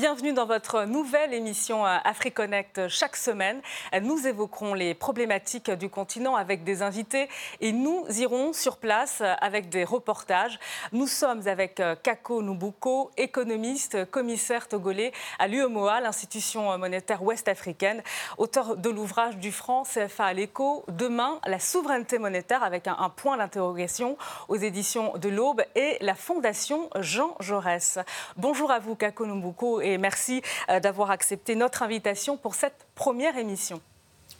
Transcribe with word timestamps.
Bienvenue 0.00 0.32
dans 0.32 0.46
votre 0.46 0.84
nouvelle 0.84 1.34
émission 1.34 1.84
euh, 1.84 1.98
AfriConnect. 2.04 2.88
Chaque 2.88 3.16
semaine, 3.16 3.60
nous 4.00 4.26
évoquerons 4.26 4.72
les 4.72 4.94
problématiques 4.94 5.70
du 5.70 5.90
continent 5.90 6.36
avec 6.36 6.64
des 6.64 6.80
invités 6.80 7.28
et 7.60 7.70
nous 7.72 8.06
irons 8.16 8.54
sur 8.54 8.78
place 8.78 9.22
avec 9.42 9.68
des 9.68 9.84
reportages. 9.84 10.58
Nous 10.92 11.06
sommes 11.06 11.46
avec 11.46 11.80
euh, 11.80 11.96
Kako 12.02 12.40
Nubuko, 12.40 13.10
économiste, 13.18 14.10
commissaire 14.10 14.68
togolais 14.68 15.12
à 15.38 15.48
l'UEMOA, 15.48 16.00
l'institution 16.00 16.78
monétaire 16.78 17.22
ouest-africaine, 17.22 18.02
auteur 18.38 18.78
de 18.78 18.88
l'ouvrage 18.88 19.36
du 19.36 19.52
franc 19.52 19.82
CFA 19.82 20.24
à 20.24 20.32
l'écho, 20.32 20.82
Demain, 20.88 21.40
la 21.44 21.58
souveraineté 21.58 22.18
monétaire 22.18 22.62
avec 22.62 22.88
un, 22.88 22.96
un 22.98 23.10
point 23.10 23.36
d'interrogation 23.36 24.16
aux 24.48 24.56
éditions 24.56 25.18
de 25.18 25.28
l'Aube 25.28 25.62
et 25.74 25.98
la 26.00 26.14
Fondation 26.14 26.88
Jean 27.00 27.36
Jaurès. 27.40 27.98
Bonjour 28.38 28.70
à 28.70 28.78
vous, 28.78 28.94
Kako 28.94 29.26
Nubuko, 29.26 29.82
et 29.82 29.89
merci 29.98 30.42
euh, 30.68 30.80
d'avoir 30.80 31.10
accepté 31.10 31.54
notre 31.54 31.82
invitation 31.82 32.36
pour 32.36 32.54
cette 32.54 32.86
première 32.94 33.36
émission. 33.36 33.80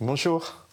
Bonjour. 0.00 0.66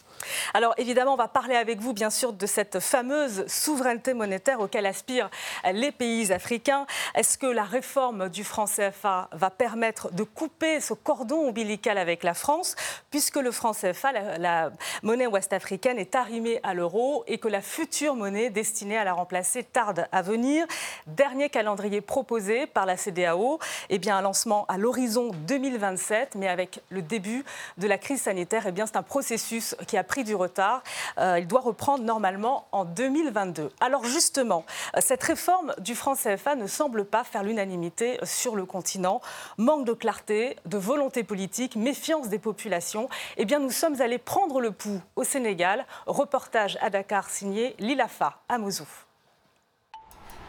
Alors 0.53 0.73
évidemment, 0.77 1.13
on 1.13 1.17
va 1.17 1.27
parler 1.27 1.55
avec 1.55 1.79
vous 1.79 1.93
bien 1.93 2.09
sûr 2.09 2.33
de 2.33 2.45
cette 2.45 2.79
fameuse 2.79 3.45
souveraineté 3.47 4.13
monétaire 4.13 4.59
auquel 4.59 4.85
aspirent 4.85 5.29
les 5.71 5.91
pays 5.91 6.31
africains. 6.31 6.85
Est-ce 7.15 7.37
que 7.37 7.47
la 7.47 7.63
réforme 7.63 8.29
du 8.29 8.43
franc 8.43 8.65
CFA 8.65 9.29
va 9.31 9.49
permettre 9.49 10.11
de 10.11 10.23
couper 10.23 10.79
ce 10.81 10.93
cordon 10.93 11.47
ombilical 11.47 11.97
avec 11.97 12.23
la 12.23 12.33
France, 12.33 12.75
puisque 13.11 13.37
le 13.37 13.51
franc 13.51 13.73
CFA, 13.73 14.11
la, 14.11 14.37
la 14.37 14.71
monnaie 15.03 15.27
ouest-africaine, 15.27 15.99
est 15.99 16.15
arrimée 16.15 16.59
à 16.63 16.73
l'euro 16.73 17.23
et 17.27 17.37
que 17.37 17.47
la 17.47 17.61
future 17.61 18.15
monnaie 18.15 18.49
destinée 18.49 18.97
à 18.97 19.03
la 19.03 19.13
remplacer 19.13 19.63
tarde 19.63 20.07
à 20.11 20.21
venir? 20.21 20.65
Dernier 21.07 21.49
calendrier 21.49 22.01
proposé 22.01 22.67
par 22.67 22.85
la 22.85 22.97
CDAO, 22.97 23.59
eh 23.89 23.99
bien 23.99 24.17
un 24.17 24.21
lancement 24.21 24.65
à 24.67 24.77
l'horizon 24.77 25.31
2027, 25.47 26.35
mais 26.35 26.47
avec 26.47 26.81
le 26.89 27.01
début 27.01 27.43
de 27.77 27.87
la 27.87 27.97
crise 27.97 28.21
sanitaire, 28.21 28.65
eh 28.67 28.71
bien 28.71 28.85
c'est 28.85 28.97
un 28.97 29.03
processus 29.03 29.75
qui 29.87 29.97
a 29.97 30.03
pris 30.03 30.16
du 30.23 30.35
retard. 30.35 30.83
Euh, 31.17 31.39
il 31.39 31.47
doit 31.47 31.61
reprendre 31.61 32.03
normalement 32.03 32.67
en 32.71 32.85
2022. 32.85 33.71
Alors 33.79 34.03
justement, 34.03 34.65
euh, 34.95 34.99
cette 35.01 35.23
réforme 35.23 35.73
du 35.79 35.95
franc 35.95 36.15
CFA 36.15 36.55
ne 36.55 36.67
semble 36.67 37.05
pas 37.05 37.23
faire 37.23 37.43
l'unanimité 37.43 38.19
sur 38.23 38.55
le 38.55 38.65
continent. 38.65 39.21
Manque 39.57 39.85
de 39.85 39.93
clarté, 39.93 40.57
de 40.65 40.77
volonté 40.77 41.23
politique, 41.23 41.75
méfiance 41.75 42.29
des 42.29 42.39
populations. 42.39 43.09
Eh 43.37 43.45
bien, 43.45 43.59
nous 43.59 43.71
sommes 43.71 44.01
allés 44.01 44.17
prendre 44.17 44.61
le 44.61 44.71
pouls 44.71 45.01
au 45.15 45.23
Sénégal. 45.23 45.85
Reportage 46.05 46.77
à 46.81 46.89
Dakar 46.89 47.29
signé 47.29 47.75
Lilafa 47.79 48.39
à 48.49 48.57
Mosou. 48.57 48.87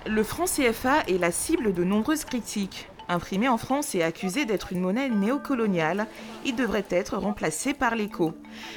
Le 0.06 0.22
franc 0.22 0.44
CFA 0.44 1.03
est 1.08 1.19
la 1.19 1.32
cible 1.32 1.75
de 1.75 1.84
nombreuses 1.84 2.25
critiques. 2.25 2.88
Imprimé 3.11 3.48
en 3.48 3.56
France 3.56 3.95
et 3.95 4.03
accusé 4.03 4.45
d'être 4.45 4.73
une 4.73 4.81
monnaie 4.81 5.09
néocoloniale, 5.09 6.06
il 6.45 6.55
devrait 6.55 6.84
être 6.91 7.17
remplacé 7.17 7.73
par 7.73 7.95
l'écho. 7.95 8.34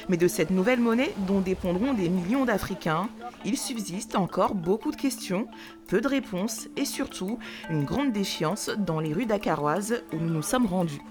Mais 0.08 0.16
de 0.16 0.26
cette 0.26 0.50
nouvelle 0.50 0.80
monnaie, 0.80 1.12
dont 1.26 1.40
dépendront 1.40 1.92
des 1.92 2.08
millions 2.08 2.46
d'Africains, 2.46 3.10
il 3.44 3.58
subsiste 3.58 4.16
encore 4.16 4.54
beaucoup 4.54 4.90
de 4.90 4.96
questions, 4.96 5.46
peu 5.86 6.00
de 6.00 6.08
réponses 6.08 6.68
et 6.76 6.86
surtout 6.86 7.38
une 7.68 7.84
grande 7.84 8.12
défiance 8.12 8.70
dans 8.78 9.00
les 9.00 9.12
rues 9.12 9.26
dakaroises 9.26 10.02
où 10.12 10.16
nous 10.16 10.32
nous 10.32 10.42
sommes 10.42 10.66
rendus. 10.66 11.02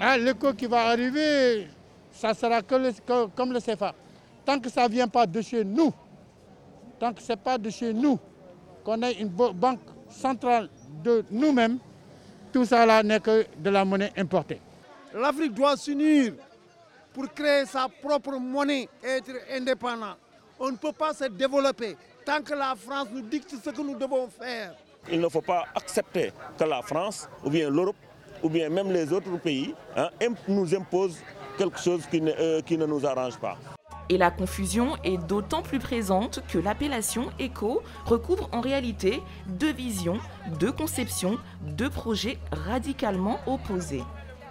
Ah, 0.00 0.16
l'écho 0.16 0.54
qui 0.54 0.66
va 0.66 0.86
arriver, 0.86 1.68
ça 2.10 2.32
sera 2.32 2.62
comme 2.62 2.82
le 3.52 3.60
CFA. 3.60 3.94
Tant 4.46 4.58
que 4.58 4.70
ça 4.70 4.88
ne 4.88 4.92
vient 4.94 5.08
pas 5.08 5.26
de 5.26 5.40
chez 5.42 5.62
nous, 5.62 5.92
tant 6.98 7.12
que 7.12 7.20
ce 7.20 7.32
n'est 7.32 7.36
pas 7.36 7.58
de 7.58 7.68
chez 7.68 7.92
nous, 7.92 8.18
qu'on 8.82 9.02
ait 9.02 9.20
une 9.20 9.28
banque 9.28 9.80
centrale 10.08 10.70
de 11.04 11.24
nous-mêmes, 11.30 11.78
tout 12.52 12.64
ça 12.64 12.84
là 12.86 13.02
n'est 13.02 13.20
que 13.20 13.46
de 13.58 13.70
la 13.70 13.84
monnaie 13.84 14.12
importée. 14.16 14.60
L'Afrique 15.14 15.54
doit 15.54 15.76
s'unir 15.76 16.34
pour 17.12 17.32
créer 17.32 17.66
sa 17.66 17.88
propre 17.88 18.32
monnaie 18.38 18.88
et 19.04 19.08
être 19.08 19.30
indépendant. 19.52 20.14
On 20.58 20.70
ne 20.70 20.76
peut 20.76 20.92
pas 20.92 21.12
se 21.12 21.24
développer 21.24 21.96
tant 22.24 22.42
que 22.42 22.54
la 22.54 22.74
France 22.76 23.08
nous 23.12 23.22
dicte 23.22 23.54
ce 23.62 23.70
que 23.70 23.80
nous 23.82 23.96
devons 23.96 24.28
faire. 24.28 24.74
Il 25.10 25.20
ne 25.20 25.28
faut 25.28 25.40
pas 25.40 25.64
accepter 25.74 26.32
que 26.58 26.64
la 26.64 26.80
France, 26.82 27.28
ou 27.44 27.50
bien 27.50 27.68
l'Europe, 27.68 27.96
ou 28.42 28.48
bien 28.48 28.68
même 28.68 28.92
les 28.92 29.12
autres 29.12 29.36
pays, 29.38 29.74
hein, 29.96 30.08
nous 30.46 30.74
imposent 30.74 31.18
quelque 31.58 31.80
chose 31.80 32.06
qui 32.10 32.20
ne, 32.20 32.32
euh, 32.32 32.60
qui 32.62 32.78
ne 32.78 32.86
nous 32.86 33.04
arrange 33.04 33.36
pas. 33.38 33.56
Et 34.12 34.18
la 34.18 34.30
confusion 34.30 34.98
est 35.04 35.16
d'autant 35.16 35.62
plus 35.62 35.78
présente 35.78 36.40
que 36.46 36.58
l'appellation 36.58 37.30
éco 37.38 37.82
recouvre 38.04 38.50
en 38.52 38.60
réalité 38.60 39.22
deux 39.46 39.72
visions, 39.72 40.18
deux 40.60 40.70
conceptions, 40.70 41.38
deux 41.62 41.88
projets 41.88 42.36
radicalement 42.52 43.40
opposés. 43.46 44.02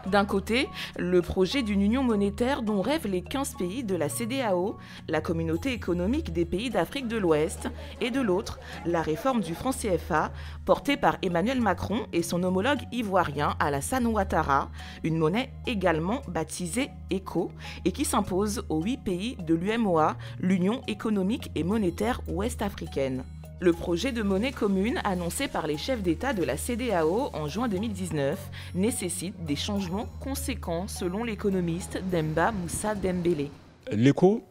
D'un 0.08 0.26
côté, 0.26 0.68
le 0.98 1.22
projet 1.22 1.62
d'une 1.62 1.82
union 1.82 2.04
monétaire 2.04 2.64
dont 2.64 2.82
rêvent 2.82 3.08
les 3.08 3.22
15 3.22 3.56
pays 3.56 3.84
de 3.84 3.96
la 3.96 4.10
CDAO, 4.10 4.78
la 5.08 5.22
communauté 5.22 5.74
économique 5.74 6.34
des 6.34 6.46
pays 6.46 6.70
d'Afrique 6.70 7.08
de 7.08 7.18
l'Ouest, 7.18 7.70
et 8.02 8.10
de 8.10 8.20
l'autre, 8.20 8.60
la 8.86 9.02
réforme 9.02 9.42
du 9.42 9.54
franc 9.54 9.72
CFA, 9.72 10.32
portée 10.66 10.98
par 10.98 11.18
Emmanuel 11.22 11.62
Macron 11.62 12.08
et 12.14 12.24
son 12.24 12.42
homologue 12.44 12.82
ivoirien 12.92 13.56
Alassane 13.60 14.08
Ouattara, 14.08 14.72
une 15.04 15.18
monnaie 15.18 15.54
également 15.68 16.22
baptisée 16.28 16.90
ECO 17.12 17.52
et 17.86 17.92
qui 17.92 18.06
s'impose 18.06 18.64
aux 18.70 18.82
huit 18.82 18.98
pays 18.98 19.38
de 19.38 19.54
l'UMOA, 19.54 20.18
l'Union 20.40 20.82
économique 20.88 21.52
et 21.56 21.64
monétaire 21.64 22.22
ouest-africaine. 22.28 23.24
Le 23.64 23.74
projet 23.74 24.12
de 24.12 24.24
monnaie 24.24 24.52
commune 24.52 25.00
annoncé 25.04 25.48
par 25.48 25.68
les 25.68 25.78
chefs 25.78 26.02
d'État 26.02 26.34
de 26.34 26.44
la 26.44 26.58
CDAO 26.58 27.30
en 27.32 27.48
juin 27.48 27.68
2019 27.68 28.40
nécessite 28.74 29.36
des 29.46 29.56
changements 29.56 30.08
conséquents 30.20 30.88
selon 30.88 31.24
l'économiste 31.24 32.02
Demba 32.12 32.52
Moussa 32.52 32.96
Dembélé. 32.96 33.52
L'écho 33.92 34.42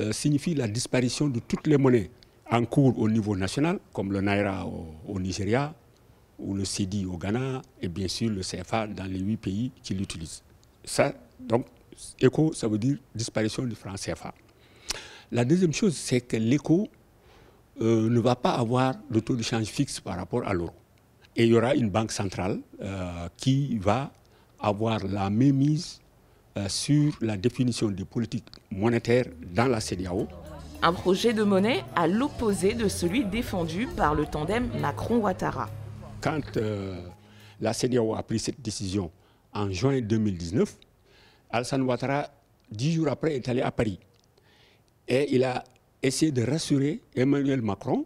euh, 0.00 0.10
signifie 0.10 0.56
la 0.56 0.66
disparition 0.66 1.28
de 1.28 1.38
toutes 1.38 1.68
les 1.68 1.76
monnaies 1.76 2.10
en 2.50 2.64
cours 2.64 2.98
au 2.98 3.08
niveau 3.08 3.36
national, 3.36 3.78
comme 3.92 4.10
le 4.12 4.20
Naira 4.20 4.66
au, 4.66 5.20
Nigeria, 5.20 5.72
ou 6.36 6.52
le 6.52 6.64
CEDI 6.64 7.06
au 7.06 7.16
Ghana, 7.18 7.62
et 7.80 7.86
bien 7.86 8.08
sûr 8.08 8.30
le 8.30 8.40
CFA 8.40 8.88
dans 8.88 9.04
les 9.08 9.20
huit 9.20 9.36
pays 9.36 9.70
qui 9.80 9.94
l'utilisent. 9.94 10.42
Ça, 10.84 11.12
donc, 11.38 11.66
écho, 12.20 12.52
ça 12.52 12.66
veut 12.66 12.78
dire 12.78 12.96
disparition 13.14 13.62
du 13.62 13.76
franc 13.76 13.94
CFA. 13.94 14.34
La 15.30 15.44
deuxième 15.44 15.72
chose, 15.72 15.96
c'est 15.96 16.20
que 16.20 16.36
l'écho 16.36 16.88
euh, 17.80 18.08
ne 18.08 18.20
va 18.20 18.34
pas 18.36 18.52
avoir 18.52 18.94
de 19.10 19.20
taux 19.20 19.36
de 19.36 19.42
change 19.42 19.66
fixe 19.66 20.00
par 20.00 20.16
rapport 20.16 20.46
à 20.46 20.54
l'euro. 20.54 20.72
Et 21.36 21.44
il 21.44 21.50
y 21.50 21.56
aura 21.56 21.74
une 21.74 21.90
banque 21.90 22.10
centrale 22.10 22.60
euh, 22.80 23.28
qui 23.36 23.76
va 23.76 24.10
avoir 24.58 25.04
la 25.04 25.28
mainmise 25.28 26.00
euh, 26.56 26.68
sur 26.70 27.12
la 27.20 27.36
définition 27.36 27.88
des 27.90 28.06
politiques 28.06 28.48
monétaires 28.70 29.26
dans 29.54 29.66
la 29.66 29.80
CDAO. 29.80 30.26
Un 30.82 30.92
projet 30.94 31.34
de 31.34 31.42
monnaie 31.42 31.84
à 31.94 32.06
l'opposé 32.06 32.72
de 32.72 32.88
celui 32.88 33.26
défendu 33.26 33.86
par 33.94 34.14
le 34.14 34.24
tandem 34.24 34.70
Macron-Ouattara. 34.80 35.68
Quand 36.22 36.58
la 37.60 37.72
CDAO 37.74 38.14
a 38.14 38.22
pris 38.22 38.38
cette 38.38 38.60
décision 38.62 39.10
en 39.52 39.70
juin 39.70 40.00
2019, 40.00 40.76
Alassane 41.50 41.82
Ouattara, 41.82 42.28
dix 42.70 42.92
jours 42.92 43.08
après, 43.08 43.36
est 43.36 43.48
allé 43.48 43.60
à 43.60 43.70
Paris. 43.70 43.98
Et 45.08 45.34
il 45.34 45.44
a 45.44 45.62
essayé 46.02 46.32
de 46.32 46.42
rassurer 46.42 47.00
Emmanuel 47.14 47.62
Macron 47.62 48.04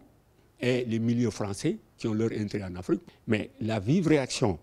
et 0.59 0.85
les 0.85 0.99
milieux 0.99 1.31
français 1.31 1.77
qui 1.97 2.07
ont 2.07 2.13
leur 2.13 2.31
intérêt 2.31 2.65
en 2.65 2.75
Afrique. 2.75 3.01
Mais 3.27 3.51
la 3.61 3.79
vive 3.79 4.07
réaction 4.07 4.59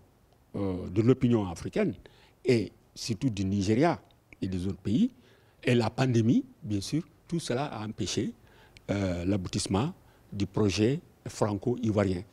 euh, 0.55 0.87
de 0.89 1.01
l'opinion 1.01 1.47
africaine, 1.47 1.93
et 2.45 2.71
surtout 2.95 3.29
du 3.29 3.45
Nigeria 3.45 3.99
et 4.41 4.47
des 4.47 4.67
autres 4.67 4.81
pays, 4.81 5.11
et 5.63 5.75
la 5.75 5.89
pandémie, 5.89 6.45
bien 6.63 6.81
sûr, 6.81 7.03
tout 7.27 7.39
cela 7.39 7.65
a 7.65 7.85
empêché 7.85 8.33
euh, 8.89 9.25
l'aboutissement 9.25 9.93
du 10.31 10.45
projet 10.45 10.99
franco-ivoirien. 11.27 12.23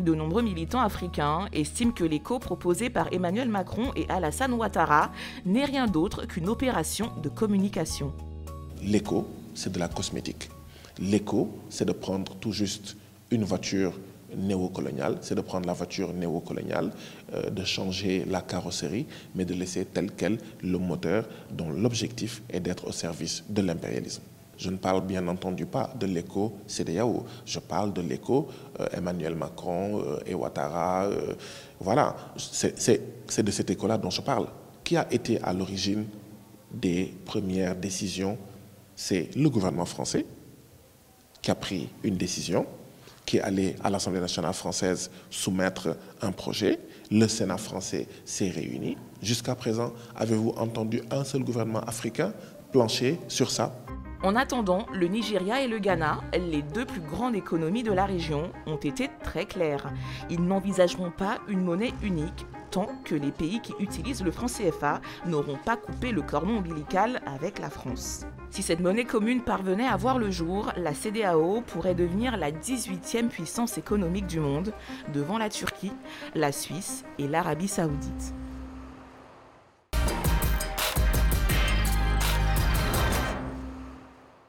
De 0.00 0.14
nombreux 0.14 0.42
militants 0.42 0.80
africains 0.80 1.48
estiment 1.52 1.92
que 1.92 2.04
l'écho 2.04 2.38
proposé 2.38 2.90
par 2.90 3.10
Emmanuel 3.12 3.48
Macron 3.48 3.92
et 3.96 4.06
Alassane 4.10 4.52
Ouattara 4.52 5.10
n'est 5.46 5.64
rien 5.64 5.86
d'autre 5.86 6.26
qu'une 6.26 6.50
opération 6.50 7.10
de 7.22 7.30
communication. 7.30 8.12
L'écho, 8.82 9.26
c'est 9.56 9.72
de 9.72 9.78
la 9.80 9.88
cosmétique. 9.88 10.48
L'écho, 11.00 11.58
c'est 11.68 11.84
de 11.84 11.92
prendre 11.92 12.36
tout 12.36 12.52
juste 12.52 12.96
une 13.32 13.42
voiture 13.42 13.98
néocoloniale, 14.36 15.18
c'est 15.22 15.34
de 15.34 15.40
prendre 15.40 15.66
la 15.66 15.72
voiture 15.72 16.12
néocoloniale, 16.12 16.92
euh, 17.34 17.50
de 17.50 17.64
changer 17.64 18.24
la 18.24 18.42
carrosserie, 18.42 19.06
mais 19.34 19.44
de 19.44 19.54
laisser 19.54 19.84
tel 19.86 20.12
quel 20.16 20.38
le 20.62 20.78
moteur 20.78 21.28
dont 21.50 21.70
l'objectif 21.70 22.42
est 22.48 22.60
d'être 22.60 22.86
au 22.86 22.92
service 22.92 23.42
de 23.48 23.62
l'impérialisme. 23.62 24.22
Je 24.58 24.70
ne 24.70 24.76
parle 24.76 25.06
bien 25.06 25.26
entendu 25.28 25.66
pas 25.66 25.92
de 25.98 26.06
l'écho 26.06 26.56
CDAO, 26.66 27.24
je 27.44 27.58
parle 27.58 27.92
de 27.92 28.00
l'écho 28.00 28.48
euh, 28.80 28.86
Emmanuel 28.92 29.34
Macron 29.34 30.00
euh, 30.00 30.18
et 30.26 30.34
Ouattara. 30.34 31.04
euh, 31.04 31.34
voilà, 31.78 32.16
c'est 32.36 33.42
de 33.42 33.50
cet 33.50 33.70
écho-là 33.70 33.98
dont 33.98 34.10
je 34.10 34.22
parle. 34.22 34.46
Qui 34.82 34.96
a 34.96 35.06
été 35.12 35.40
à 35.42 35.52
l'origine 35.52 36.06
des 36.72 37.12
premières 37.24 37.76
décisions 37.76 38.38
C'est 38.96 39.28
le 39.36 39.48
gouvernement 39.50 39.84
français 39.84 40.26
qui 41.42 41.50
a 41.50 41.54
pris 41.54 41.88
une 42.02 42.16
décision 42.16 42.66
qui 43.26 43.36
est 43.36 43.42
allé 43.42 43.76
à 43.84 43.90
l'Assemblée 43.90 44.20
nationale 44.20 44.54
française 44.54 45.10
soumettre 45.30 45.96
un 46.22 46.32
projet. 46.32 46.78
Le 47.10 47.26
Sénat 47.28 47.58
français 47.58 48.08
s'est 48.24 48.48
réuni. 48.48 48.96
Jusqu'à 49.20 49.54
présent, 49.54 49.92
avez-vous 50.16 50.54
entendu 50.56 51.02
un 51.10 51.24
seul 51.24 51.44
gouvernement 51.44 51.80
africain 51.80 52.32
plancher 52.72 53.18
sur 53.28 53.50
ça? 53.50 53.76
En 54.22 54.34
attendant, 54.34 54.86
le 54.92 55.08
Nigeria 55.08 55.60
et 55.60 55.68
le 55.68 55.78
Ghana, 55.78 56.20
les 56.32 56.62
deux 56.62 56.86
plus 56.86 57.00
grandes 57.00 57.36
économies 57.36 57.82
de 57.82 57.92
la 57.92 58.06
région, 58.06 58.50
ont 58.66 58.76
été 58.76 59.10
très 59.22 59.44
clairs. 59.44 59.92
Ils 60.30 60.42
n'envisageront 60.42 61.10
pas 61.10 61.38
une 61.48 61.60
monnaie 61.60 61.92
unique 62.02 62.46
tant 62.70 62.88
que 63.04 63.14
les 63.14 63.32
pays 63.32 63.60
qui 63.60 63.74
utilisent 63.78 64.24
le 64.24 64.30
franc 64.30 64.46
CFA 64.46 65.00
n'auront 65.26 65.58
pas 65.64 65.76
coupé 65.76 66.12
le 66.12 66.22
cordon 66.22 66.58
ombilical 66.58 67.20
avec 67.26 67.58
la 67.58 67.70
France. 67.70 68.26
Si 68.50 68.62
cette 68.62 68.80
monnaie 68.80 69.04
commune 69.04 69.42
parvenait 69.42 69.86
à 69.86 69.96
voir 69.96 70.18
le 70.18 70.30
jour, 70.30 70.72
la 70.76 70.94
CDAO 70.94 71.62
pourrait 71.62 71.94
devenir 71.94 72.36
la 72.36 72.50
18e 72.50 73.28
puissance 73.28 73.76
économique 73.78 74.26
du 74.26 74.40
monde, 74.40 74.72
devant 75.12 75.38
la 75.38 75.50
Turquie, 75.50 75.92
la 76.34 76.52
Suisse 76.52 77.04
et 77.18 77.28
l'Arabie 77.28 77.68
saoudite. 77.68 78.34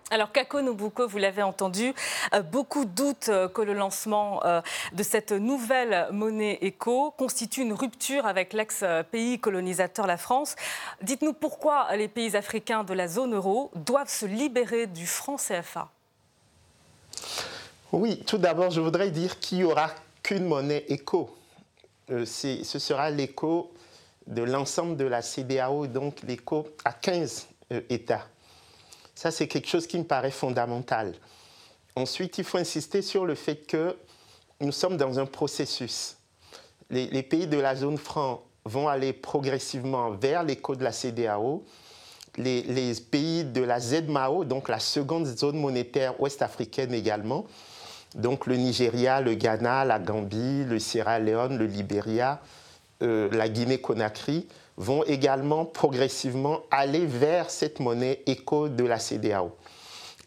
Alors, 0.09 0.31
Kako 0.31 0.61
Nobuko, 0.61 1.05
vous 1.05 1.17
l'avez 1.17 1.43
entendu, 1.43 1.93
euh, 2.33 2.41
beaucoup 2.41 2.85
doutent 2.85 3.27
euh, 3.27 3.49
que 3.49 3.61
le 3.61 3.73
lancement 3.73 4.41
euh, 4.45 4.61
de 4.93 5.03
cette 5.03 5.33
nouvelle 5.33 6.07
monnaie 6.13 6.59
éco 6.61 7.11
constitue 7.11 7.61
une 7.61 7.73
rupture 7.73 8.25
avec 8.25 8.53
l'ex-pays 8.53 9.37
colonisateur, 9.39 10.07
la 10.07 10.15
France. 10.15 10.55
Dites-nous 11.01 11.33
pourquoi 11.33 11.93
les 11.97 12.07
pays 12.07 12.37
africains 12.37 12.85
de 12.85 12.93
la 12.93 13.09
zone 13.09 13.35
euro 13.35 13.69
doivent 13.75 14.09
se 14.09 14.25
libérer 14.25 14.87
du 14.87 15.05
franc 15.05 15.35
CFA. 15.35 15.89
Oui, 17.91 18.23
tout 18.25 18.37
d'abord, 18.37 18.71
je 18.71 18.79
voudrais 18.79 19.11
dire 19.11 19.39
qu'il 19.39 19.57
n'y 19.57 19.63
aura 19.65 19.91
qu'une 20.23 20.45
monnaie 20.45 20.85
éco. 20.87 21.35
ce 22.07 22.79
sera 22.79 23.09
l'éco 23.09 23.73
de 24.25 24.43
l'ensemble 24.43 24.95
de 24.95 25.05
la 25.05 25.21
CDAO, 25.21 25.87
donc 25.87 26.21
l'éco 26.23 26.69
à 26.85 26.93
15 26.93 27.47
États. 27.89 28.25
Ça, 29.17 29.31
c'est 29.31 29.47
quelque 29.47 29.67
chose 29.67 29.87
qui 29.87 29.97
me 29.97 30.03
paraît 30.03 30.29
fondamental. 30.29 31.15
Ensuite, 31.95 32.37
il 32.37 32.43
faut 32.43 32.59
insister 32.59 33.01
sur 33.01 33.25
le 33.25 33.33
fait 33.33 33.65
que 33.65 33.97
nous 34.61 34.71
sommes 34.71 34.95
dans 34.95 35.17
un 35.17 35.25
processus. 35.25 36.17
Les, 36.91 37.23
pays 37.23 37.47
de 37.47 37.57
la 37.57 37.75
zone 37.75 37.97
franc 37.97 38.43
vont 38.63 38.87
aller 38.87 39.13
progressivement 39.13 40.11
vers 40.11 40.43
l'écho 40.43 40.75
de 40.75 40.83
la 40.83 40.91
CDAO. 40.91 41.65
Les, 42.37 42.93
pays 43.09 43.43
de 43.43 43.63
la 43.63 43.79
ZMAO, 43.79 44.45
donc 44.45 44.69
la 44.69 44.77
seconde 44.77 45.25
zone 45.25 45.57
monétaire 45.57 46.21
ouest-africaine 46.21 46.93
également, 46.93 47.47
donc 48.13 48.45
le 48.45 48.55
Nigeria, 48.55 49.19
le 49.19 49.33
Ghana, 49.33 49.83
la 49.83 49.97
Gambie, 49.97 50.63
le 50.63 50.77
Sierra 50.77 51.17
Leone, 51.17 51.57
le 51.57 51.65
Libéria, 51.65 52.39
euh, 53.01 53.29
la 53.31 53.49
Guinée-Conakry, 53.49 54.47
vont 54.77 55.03
également 55.03 55.65
progressivement 55.65 56.61
aller 56.71 57.05
vers 57.05 57.49
cette 57.49 57.79
monnaie 57.79 58.21
éco 58.27 58.69
de 58.69 58.83
la 58.83 58.99
CDAO. 58.99 59.51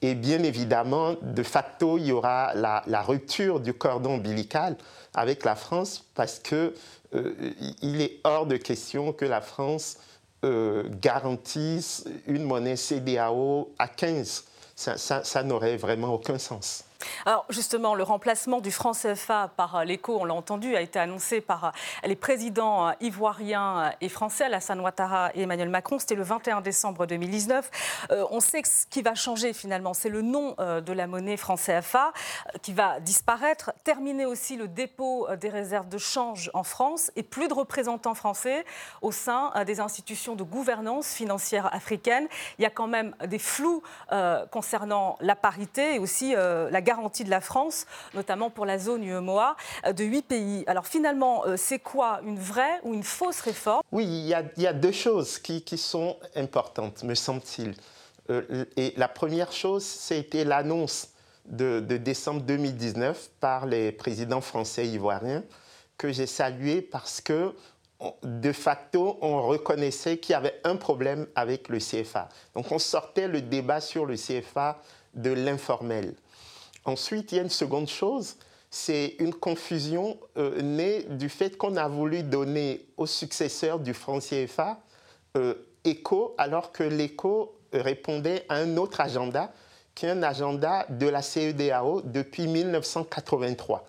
Et 0.02 0.14
bien 0.14 0.43
évidemment, 0.43 1.14
de 1.23 1.43
facto, 1.43 1.99
il 1.99 2.06
y 2.06 2.12
aura 2.12 2.52
la, 2.55 3.02
rupture 3.02 3.61
du 3.61 3.75
cordon 3.75 4.14
ombilical 4.14 4.76
avec 5.14 5.44
la 5.44 5.55
France 5.55 6.05
parce 6.14 6.38
qu'il 6.38 6.73
euh, 7.14 7.52
est 7.82 8.19
hors 8.25 8.47
de 8.47 8.56
question 8.56 9.12
que 9.12 9.25
la 9.25 9.41
France 9.41 9.99
euh, 10.44 10.85
garantisse 11.00 12.05
une 12.26 12.44
monnaie 12.44 12.76
CDAO 12.76 13.73
à 13.79 13.88
15. 13.88 14.44
ça 14.75 15.43
n'aurait 15.43 15.76
vraiment 15.76 16.14
aucun 16.14 16.38
sens. 16.38 16.85
Alors 17.26 17.44
justement, 17.49 17.94
le 17.94 18.02
remplacement 18.02 18.61
du 18.61 18.70
franc 18.70 18.93
CFA 18.93 19.50
par 19.56 19.76
euh, 19.76 19.85
l'écho, 19.85 20.17
on 20.20 20.25
l'a 20.25 20.35
entendu, 20.35 20.76
a 20.76 20.81
été 20.81 20.99
annoncé 20.99 21.41
par 21.41 21.64
euh, 21.64 21.70
les 22.05 22.17
présidents 22.17 22.88
euh, 22.88 22.93
ivoiriens 23.00 23.93
et 24.00 24.08
français, 24.08 24.44
Alassane 24.44 24.81
Ouattara 24.81 25.31
et 25.35 25.43
Emmanuel 25.43 25.69
Macron. 25.69 25.99
C'était 25.99 26.14
le 26.14 26.23
21 26.23 26.61
décembre 26.61 27.06
2019. 27.06 27.70
on 28.31 28.41
sait 28.41 28.62
que 28.62 28.69
ce 28.69 28.87
qui 28.87 29.02
va 29.02 29.14
changer 29.14 29.52
finalement, 29.52 29.94
c'est 29.94 30.08
le 30.08 30.23
nom 30.23 30.55
de 30.58 30.93
la 30.93 31.06
monnaie 31.06 31.37
franc 31.37 31.56
CFA 31.56 32.12
qui 32.62 32.73
va 32.73 33.00
disparaître. 33.00 33.73
Terminer 33.85 34.26
aussi 34.26 34.56
le 34.56 34.69
dépôt 34.69 35.29
des 35.41 35.49
réserves 35.49 35.88
de 35.88 35.99
change 35.99 36.50
en 36.55 36.62
France 36.62 37.11
et 37.17 37.23
plus 37.23 37.49
de 37.49 37.55
représentants 37.55 38.14
français 38.14 38.64
au 39.03 39.12
sein 39.12 39.53
des 39.67 39.81
institutions 39.81 40.35
de 40.35 40.43
gouvernance 40.43 41.12
financière 41.12 41.73
africaine. 41.75 42.29
Il 42.58 42.62
y 42.62 42.67
a 42.67 42.70
quand 42.70 42.88
même 42.88 43.14
des 43.26 43.38
flous 43.38 43.82
concernant 44.50 45.17
la 45.20 45.37
parité 45.37 45.94
et 45.94 45.99
aussi 45.99 46.32
la 46.35 46.81
garantie 46.90 47.22
de 47.22 47.31
la 47.31 47.40
France, 47.40 47.87
notamment 48.14 48.50
pour 48.50 48.66
la 48.66 48.76
zone 48.78 49.04
UEMOA, 49.04 49.56
euh, 49.87 49.92
de 49.92 50.02
huit 50.02 50.22
pays. 50.22 50.64
Alors 50.66 50.87
finalement, 50.87 51.46
euh, 51.46 51.56
c'est 51.56 51.78
quoi 51.78 52.20
une 52.25 52.38
vraie 52.38 52.81
ou 52.82 52.94
une 52.94 53.04
fausse 53.04 53.40
réforme? 53.42 53.82
Oui, 53.92 54.04
il 54.06 54.26
y, 54.26 54.66
a, 54.66 54.72
deux 54.72 54.90
choses 54.90 55.38
qui, 55.38 55.78
sont 55.78 56.16
importantes, 56.34 57.04
me 57.04 57.14
semble-t-il. 57.14 57.75
Euh, 58.31 58.64
et 58.76 58.92
la 58.96 59.06
première 59.06 59.52
chose, 59.52 59.84
c'était 59.84 60.44
l'annonce 60.44 61.10
de, 61.46 61.78
de, 61.78 61.96
décembre 61.96 62.42
2019 62.42 63.31
par 63.38 63.66
les 63.66 63.93
présidents 63.93 64.40
français 64.40 64.86
et 64.86 64.90
ivoiriens 64.90 65.44
que 65.96 66.10
j'ai 66.10 66.26
salué 66.26 66.82
parce 66.82 67.20
que 67.20 67.54
de 68.22 68.52
facto, 68.52 69.19
on 69.20 69.43
reconnaissait 69.46 70.19
qu'il 70.19 70.32
y 70.32 70.36
avait 70.36 70.58
un 70.64 70.76
problème 70.76 71.26
avec 71.34 71.69
le 71.69 71.78
CFA. 71.78 72.28
Donc 72.54 72.72
on 72.72 72.78
sortait 72.78 73.28
le 73.28 73.43
débat 73.43 73.81
sur 73.81 74.06
le 74.06 74.16
CFA 74.16 74.81
de 75.14 75.31
l'informel. 75.31 76.14
Ensuite, 76.85 77.32
il 77.32 77.37
y 77.37 77.38
a 77.38 77.43
une 77.43 77.50
seconde 77.50 77.88
chose, 77.88 78.37
c'est 78.71 79.17
une 79.19 79.35
confusion 79.35 80.19
euh, 80.37 80.62
née 80.62 81.03
du 81.11 81.29
fait 81.29 81.56
qu'on 81.56 81.77
a 81.77 81.88
voulu 81.88 82.23
donner 82.23 82.87
au 82.97 83.06
successeur 83.06 83.81
du 83.81 83.94
franc 83.94 84.21
CFA 84.21 84.81
euh, 85.37 85.55
écho, 85.85 86.35
alors 86.38 86.73
que 86.73 86.82
l'écho 86.82 87.56
répondait 87.73 88.44
à 88.49 88.56
un 88.56 88.77
autre 88.77 89.00
agenda, 89.00 89.53
qui 89.94 90.06
est 90.06 90.11
un 90.11 90.23
agenda 90.23 90.87
de 90.88 91.06
la 91.06 91.23
CEDAO 91.23 92.03
depuis 92.03 92.47
1983. 92.47 93.85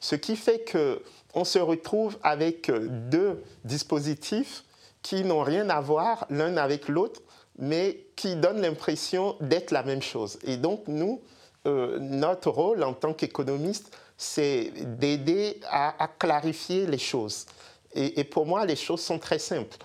Ce 0.00 0.14
qui 0.14 0.36
fait 0.36 0.64
qu'on 0.70 1.44
se 1.44 1.58
retrouve 1.58 2.18
avec 2.22 2.70
deux 2.70 3.42
dispositifs 3.64 4.64
qui 5.02 5.24
n'ont 5.24 5.42
rien 5.42 5.70
à 5.70 5.80
voir 5.80 6.26
l'un 6.30 6.56
avec 6.56 6.88
l'autre, 6.88 7.20
mais 7.58 8.06
qui 8.14 8.36
donnent 8.36 8.60
l'impression 8.60 9.36
d'être 9.40 9.70
la 9.70 9.82
même 9.82 10.02
chose. 10.02 10.38
Et 10.44 10.56
donc, 10.56 10.84
nous, 10.86 11.20
euh, 11.66 11.98
notre 11.98 12.50
rôle 12.50 12.82
en 12.82 12.94
tant 12.94 13.12
qu'économiste, 13.12 13.96
c'est 14.16 14.72
d'aider 14.98 15.60
à, 15.70 16.08
clarifier 16.18 16.86
les 16.86 16.98
choses. 16.98 17.46
Et, 17.94 18.24
pour 18.24 18.46
moi, 18.46 18.66
les 18.66 18.76
choses 18.76 19.00
sont 19.00 19.18
très 19.18 19.38
simples. 19.38 19.76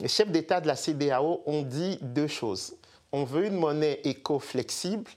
Les 0.00 0.08
chefs 0.08 0.30
d'État 0.30 0.60
de 0.60 0.66
la 0.66 0.76
CDAO 0.76 1.42
ont 1.46 1.62
dit 1.62 1.98
deux 2.00 2.28
choses. 2.28 2.74
On 3.12 3.24
veut 3.24 3.46
une 3.46 3.56
monnaie 3.56 4.00
éco-flexible 4.04 5.10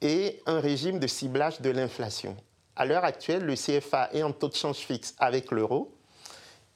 et 0.00 0.40
un 0.46 0.60
régime 0.60 0.98
de 0.98 1.06
ciblage 1.06 1.60
de 1.60 1.70
l'inflation. 1.70 2.36
À 2.76 2.84
l'heure 2.84 3.04
actuelle, 3.04 3.44
le 3.44 3.54
CFA 3.54 4.10
est 4.12 4.22
en 4.22 4.32
taux 4.32 4.48
de 4.48 4.54
change 4.54 4.76
fixe 4.76 5.14
avec 5.18 5.50
l'euro 5.50 5.92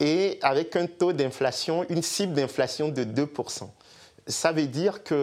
et 0.00 0.38
avec 0.42 0.76
un 0.76 0.87
taux 0.87 1.12
d'inflation, 1.12 1.84
une 1.88 2.02
cible 2.02 2.34
d'inflation 2.34 2.88
de 2.88 3.04
2%. 3.04 3.68
Ça 4.26 4.52
veut 4.52 4.66
dire 4.66 5.04
qu'on 5.04 5.14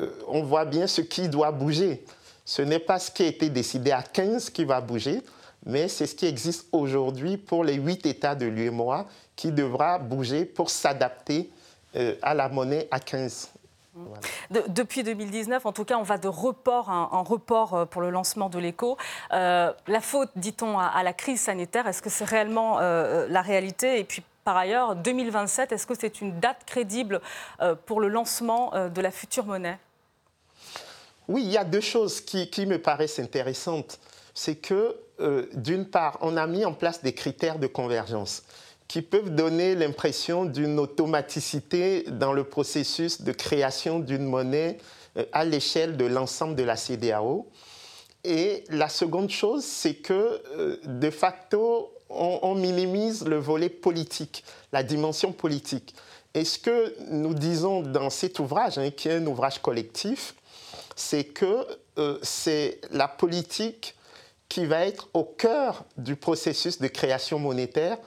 euh, 0.00 0.42
voit 0.42 0.64
bien 0.64 0.86
ce 0.86 1.00
qui 1.00 1.28
doit 1.28 1.52
bouger 1.52 2.04
ce 2.44 2.62
n'est 2.62 2.78
pas 2.78 2.98
ce 2.98 3.10
qui 3.10 3.22
a 3.22 3.26
été 3.26 3.48
décidé 3.48 3.90
à 3.90 4.02
15 4.02 4.50
qui 4.50 4.64
va 4.64 4.80
bouger, 4.80 5.22
mais 5.64 5.88
c'est 5.88 6.06
ce 6.06 6.14
qui 6.14 6.26
existe 6.26 6.66
aujourd'hui 6.72 7.38
pour 7.38 7.64
les 7.64 7.74
8 7.74 8.06
États 8.06 8.34
de 8.34 8.46
l'UMOA 8.46 9.06
qui 9.34 9.50
devra 9.50 9.98
bouger 9.98 10.44
pour 10.44 10.70
s'adapter 10.70 11.50
euh, 11.96 12.16
à 12.22 12.34
la 12.34 12.48
monnaie 12.48 12.86
à 12.90 13.00
15. 13.00 13.50
depuis 14.68 15.02
2019, 15.02 15.64
en 15.64 15.72
tout 15.72 15.84
cas, 15.84 15.96
on 15.96 16.02
va 16.02 16.18
de 16.18 16.28
report 16.28 16.90
en, 16.90 17.22
report 17.22 17.74
euh, 17.74 17.84
pour 17.86 18.02
le 18.02 18.10
lancement 18.10 18.50
de 18.50 18.58
l'éco. 18.58 18.98
Euh, 19.32 19.72
la 19.86 20.00
faute, 20.00 20.30
dit-on, 20.36 20.78
à, 20.78 21.02
la 21.02 21.12
crise 21.14 21.40
sanitaire, 21.40 21.86
est-ce 21.86 22.02
que 22.02 22.10
c'est 22.10 22.24
réellement 22.24 22.78
la 22.78 23.42
réalité? 23.42 23.98
Et 23.98 24.04
puis, 24.04 24.22
par 24.44 24.58
ailleurs, 24.58 24.96
2027, 24.96 25.72
est-ce 25.72 25.86
que 25.86 25.94
c'est 25.98 26.20
une 26.20 26.38
date 26.40 26.64
crédible 26.66 27.22
pour 27.86 28.00
le 28.00 28.08
lancement 28.08 28.72
de 28.90 29.00
la 29.00 29.10
future 29.10 29.46
monnaie? 29.46 29.78
Oui, 31.28 31.42
il 31.44 31.50
y 31.50 31.56
a 31.56 31.64
deux 31.64 31.80
choses 31.80 32.20
qui, 32.20 32.66
me 32.66 32.78
paraissent 32.78 33.18
intéressantes. 33.18 33.98
C'est 34.34 34.56
que, 34.56 34.96
euh, 35.20 35.46
d'une 35.54 35.86
part, 35.86 36.18
on 36.20 36.36
a 36.36 36.46
mis 36.46 36.64
en 36.64 36.72
place 36.72 37.02
des 37.02 37.12
critères 37.12 37.58
de 37.58 37.66
convergence 37.66 38.42
qui 38.88 39.00
peuvent 39.00 39.34
donner 39.34 39.74
l'impression 39.74 40.44
d'une 40.44 40.78
automaticité 40.78 42.04
dans 42.08 42.32
le 42.32 42.44
processus 42.44 43.22
de 43.22 43.32
création 43.32 43.98
d'une 43.98 44.24
monnaie 44.24 44.78
euh, 45.16 45.24
à 45.32 45.44
l'échelle 45.44 45.96
de 45.96 46.04
l'ensemble 46.04 46.54
de 46.54 46.62
la 46.62 46.76
CDAO. 46.76 47.48
Et 48.24 48.64
la 48.68 48.88
seconde 48.88 49.30
chose, 49.30 49.64
c'est 49.64 49.94
que, 49.94 50.42
euh, 50.56 50.76
de 50.84 51.10
facto, 51.10 51.92
on, 52.08 52.54
minimise 52.54 53.24
le 53.24 53.36
volet 53.36 53.68
politique, 53.68 54.44
la 54.72 54.82
dimension 54.82 55.32
politique. 55.32 55.94
Et 56.34 56.44
ce 56.44 56.58
que 56.58 56.94
nous 57.10 57.34
disons 57.34 57.82
dans 57.82 58.10
cet 58.10 58.38
ouvrage, 58.38 58.78
hein, 58.78 58.90
qui 58.90 59.08
est 59.08 59.16
un 59.16 59.26
ouvrage 59.26 59.60
collectif, 59.60 60.34
c'est 60.96 61.24
que 61.24 61.66
euh, 61.98 62.18
c'est 62.22 62.80
la 62.90 63.08
politique 63.08 63.94
qui 64.48 64.66
va 64.66 64.86
être 64.86 65.08
au 65.14 65.24
cœur 65.24 65.84
du 65.96 66.16
processus 66.16 66.80
de 66.80 66.88
création 66.88 67.38
monétaire 67.38 67.98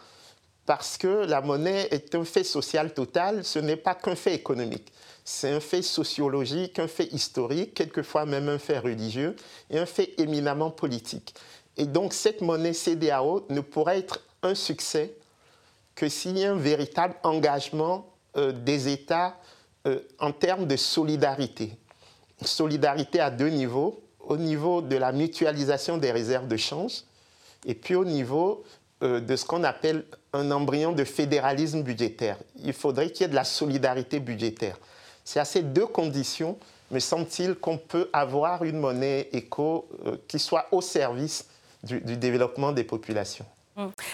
parce 0.66 0.98
que 0.98 1.26
la 1.26 1.42
monnaie 1.42 1.88
est 1.92 2.14
un 2.14 2.26
fait 2.26 2.44
social 2.44 2.94
total, 2.94 3.44
ce 3.46 3.58
n'est 3.58 3.78
pas 3.78 3.96
qu'un 3.96 4.16
fait 4.16 4.36
économique. 4.36 4.92
C'est 5.24 5.50
un 5.50 5.60
fait 5.62 5.82
sociologique, 5.82 6.80
un 6.80 6.88
fait 6.88 7.12
historique, 7.14 7.74
quelquefois 7.74 8.26
même 8.26 8.50
un 8.50 8.60
fait 8.60 8.80
religieux 8.80 9.36
et 9.70 9.80
un 9.80 9.86
fait 9.86 10.14
éminemment 10.18 10.70
politique. 10.70 11.34
Et 11.78 11.86
donc 11.86 12.14
cette 12.14 12.42
monnaie 12.42 12.74
CDAO 12.74 13.46
ne 13.50 13.62
pourrait 13.62 14.00
être 14.00 14.22
un 14.44 14.56
succès 14.56 15.16
que 15.96 16.10
s'il 16.10 16.38
y 16.38 16.46
a 16.46 16.52
un 16.52 16.58
véritable 16.58 17.16
engagement 17.24 18.14
euh, 18.36 18.52
des 18.52 18.90
États 18.90 19.38
euh, 19.88 20.02
en 20.20 20.32
termes 20.32 20.68
de 20.68 20.76
solidarité. 20.76 21.78
Solidarité 22.44 23.20
à 23.20 23.32
deux 23.32 23.50
niveaux, 23.50 24.02
au 24.28 24.38
niveau 24.38 24.82
de 24.82 24.96
la 24.96 25.12
mutualisation 25.12 25.98
des 25.98 26.12
réserves 26.12 26.48
de 26.48 26.58
change 26.58 27.04
et 27.66 27.74
puis 27.74 27.96
au 27.96 28.06
niveau 28.06 28.64
euh, 29.04 29.20
de 29.20 29.36
ce 29.36 29.46
qu'on 29.46 29.64
appelle 29.64 30.06
un 30.34 30.52
embryon 30.52 30.92
de 30.92 31.04
fédéralisme 31.04 31.82
budgétaire. 31.82 32.38
Il 32.64 32.74
faudrait 32.74 33.10
qu'il 33.10 33.22
y 33.22 33.26
ait 33.26 33.30
de 33.30 33.36
la 33.36 33.44
solidarité 33.44 34.20
budgétaire. 34.20 34.78
C'est 35.24 35.40
à 35.40 35.46
ces 35.46 35.62
deux 35.62 35.88
conditions, 35.88 36.58
me 36.92 37.00
semble-t-il, 37.00 37.56
qu'on 37.56 37.78
peut 37.78 38.10
avoir 38.14 38.64
une 38.64 38.80
monnaie 38.80 39.30
éco 39.34 39.88
euh, 40.06 40.18
qui 40.28 40.40
soit 40.40 40.68
au 40.72 40.82
service 40.82 41.48
du 41.84 42.18
développement 42.18 42.72
des 42.72 42.84
populations. 42.84 43.46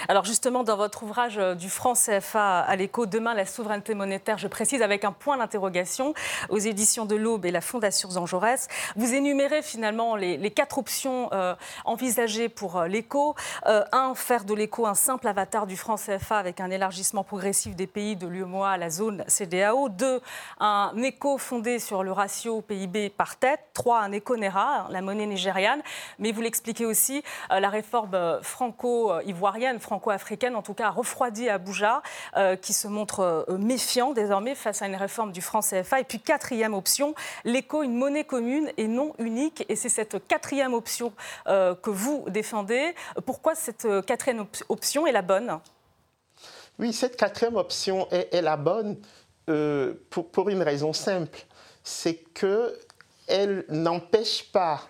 Alors 0.08 0.26
justement, 0.26 0.64
dans 0.64 0.78
votre 0.78 1.04
ouvrage 1.04 1.38
euh, 1.38 1.56
du 1.56 1.70
franc 1.70 1.94
CFA 1.94 2.60
à 2.60 2.76
l'écho, 2.76 3.06
Demain 3.06 3.34
la 3.34 3.46
souveraineté 3.46 3.94
monétaire, 3.94 4.38
je 4.38 4.48
précise 4.48 4.82
avec 4.82 5.06
un 5.06 5.12
point 5.12 5.38
d'interrogation, 5.38 6.14
aux 6.50 6.58
éditions 6.58 7.06
de 7.06 7.16
l'Aube 7.16 7.46
et 7.46 7.52
la 7.52 7.62
Fondation 7.62 8.10
Jean 8.10 8.26
Jaurès, 8.26 8.68
vous 8.96 9.14
énumérez 9.14 9.62
finalement 9.62 10.16
les, 10.16 10.52
quatre 10.52 10.78
options 10.78 11.30
euh, 11.34 11.56
envisagées 11.86 12.50
pour 12.50 12.78
euh, 12.78 12.88
l'écho. 12.88 13.36
un, 13.66 14.14
faire 14.16 14.46
de 14.46 14.54
l'écho 14.54 14.86
un 14.86 14.94
simple 14.94 15.28
avatar 15.28 15.68
du 15.68 15.78
franc 15.78 15.96
CFA 15.96 16.38
avec 16.38 16.60
un 16.60 16.70
élargissement 16.70 17.24
progressif 17.24 17.76
des 17.76 17.88
pays 17.88 18.16
de 18.16 18.28
l'UEMOA 18.28 18.72
à 18.72 18.78
la 18.78 18.90
zone 18.90 19.24
CDAO. 19.28 19.90
Deux, 19.90 20.22
un 20.60 20.92
écho 20.98 21.38
fondé 21.38 21.80
sur 21.80 22.04
le 22.04 22.12
ratio 22.12 22.62
PIB 22.62 23.10
par 23.10 23.38
tête. 23.38 23.60
Trois, 23.74 24.00
un 24.02 24.12
éco 24.12 24.38
NERA, 24.38 24.88
la 24.90 25.02
monnaie 25.02 25.26
nigériane. 25.26 25.82
Mais 26.20 26.32
vous 26.32 26.42
l'expliquez 26.42 26.86
aussi, 26.86 27.24
la 27.50 27.70
réforme 27.70 28.40
franco-ivoirienne 28.42 29.80
franco-africaine, 29.84 30.56
en 30.56 30.62
tout 30.62 30.74
cas 30.74 30.90
refroidi 30.90 31.50
à 31.50 31.56
Abuja, 31.56 32.02
euh, 32.36 32.56
qui 32.56 32.74
se 32.74 32.88
montre 32.88 33.20
euh, 33.20 33.58
méfiant 33.58 34.14
désormais 34.14 34.56
face 34.56 34.82
à 34.82 34.88
une 34.88 34.96
réforme 34.96 35.32
du 35.32 35.42
franc 35.42 35.60
CFA. 35.60 36.00
Et 36.00 36.04
puis 36.04 36.20
quatrième 36.20 36.74
option, 36.74 37.14
l'éco, 37.46 37.84
une 37.84 37.96
monnaie 37.96 38.24
commune 38.24 38.72
et 38.78 38.88
non 38.88 39.14
unique. 39.20 39.66
Et 39.70 39.76
c'est 39.76 39.90
cette 39.90 40.28
quatrième 40.28 40.74
option 40.74 41.14
euh, 41.48 41.76
que 41.76 41.90
vous 41.90 42.26
défendez. 42.30 42.96
Pourquoi 43.26 43.54
cette 43.56 43.88
quatrième 44.06 44.46
option 44.70 45.06
est 45.06 45.12
la 45.12 45.22
bonne? 45.22 45.60
Oui, 46.80 46.92
cette 46.92 47.18
quatrième 47.18 47.58
option 47.58 48.08
est, 48.10 48.42
la 48.42 48.58
bonne 48.58 48.98
pour, 50.10 50.32
pour, 50.32 50.50
une 50.50 50.64
raison 50.64 50.94
simple. 50.94 51.46
C'est 51.84 52.16
qu'elle 52.34 53.66
n'empêche 53.70 54.52
pas 54.52 54.82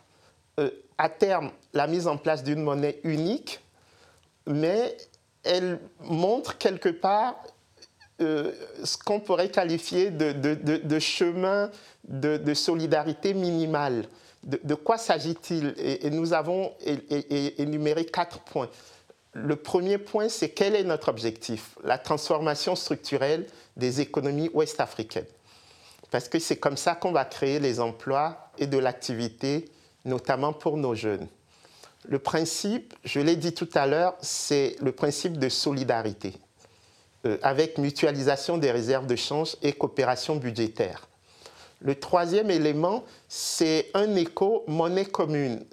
à 0.97 1.09
terme 1.09 1.51
la 1.73 1.87
mise 1.87 2.07
en 2.07 2.17
place 2.17 2.43
d'une 2.43 2.61
monnaie 2.61 2.99
unique, 3.03 3.62
mais 4.47 4.97
elle 5.43 5.79
montre 6.01 6.57
quelque 6.57 6.89
part 6.89 7.35
euh, 8.21 8.51
ce 8.83 8.97
qu'on 8.97 9.19
pourrait 9.19 9.49
qualifier 9.49 10.11
de, 10.11 10.99
chemin 10.99 11.71
de, 12.07 12.53
solidarité 12.53 13.33
minimale. 13.33 14.05
De, 14.43 14.75
quoi 14.75 14.97
s'agit-il? 14.97 15.73
Et, 15.77 16.09
nous 16.09 16.33
avons 16.33 16.73
énuméré 17.57 18.05
quatre 18.05 18.39
points. 18.39 18.69
Le 19.33 19.55
premier 19.55 19.97
point, 19.97 20.29
c'est 20.29 20.49
quel 20.49 20.75
est 20.75 20.83
notre 20.83 21.09
objectif? 21.09 21.75
La 21.83 21.97
transformation 21.97 22.75
structurelle 22.75 23.47
des 23.75 23.99
économies 23.99 24.51
ouest-africaines. 24.53 25.25
Parce 26.11 26.29
que 26.29 26.37
c'est 26.37 26.57
comme 26.57 26.77
ça 26.77 26.93
qu'on 26.93 27.11
va 27.11 27.25
créer 27.25 27.59
les 27.59 27.79
emplois 27.79 28.51
et 28.59 28.67
de 28.67 28.77
l'activité, 28.77 29.65
notamment 30.05 30.53
pour 30.53 30.77
nos 30.77 30.93
jeunes. 30.93 31.27
Le 32.05 32.19
principe, 32.19 32.93
je 33.03 33.19
l'ai 33.19 33.35
dit 33.35 33.53
tout 33.53 33.69
à 33.73 33.87
l'heure, 33.87 34.15
c'est 34.21 34.75
le 34.81 34.91
principe 34.91 35.37
de 35.37 35.47
solidarité, 35.47 36.33
euh, 37.25 37.37
avec 37.41 37.77
mutualisation 37.77 38.57
des 38.57 38.71
réserves 38.71 39.07
de 39.07 39.15
change 39.15 39.55
et 39.61 39.73
coopération 39.73 40.35
budgétaire. 40.35 41.07
Le 41.79 41.95
troisième 41.95 42.51
élément, 42.51 43.03
c'est 43.29 43.89
un 43.93 44.15
éco 44.15 44.63
monnaie 44.67 45.05
commune 45.05 45.65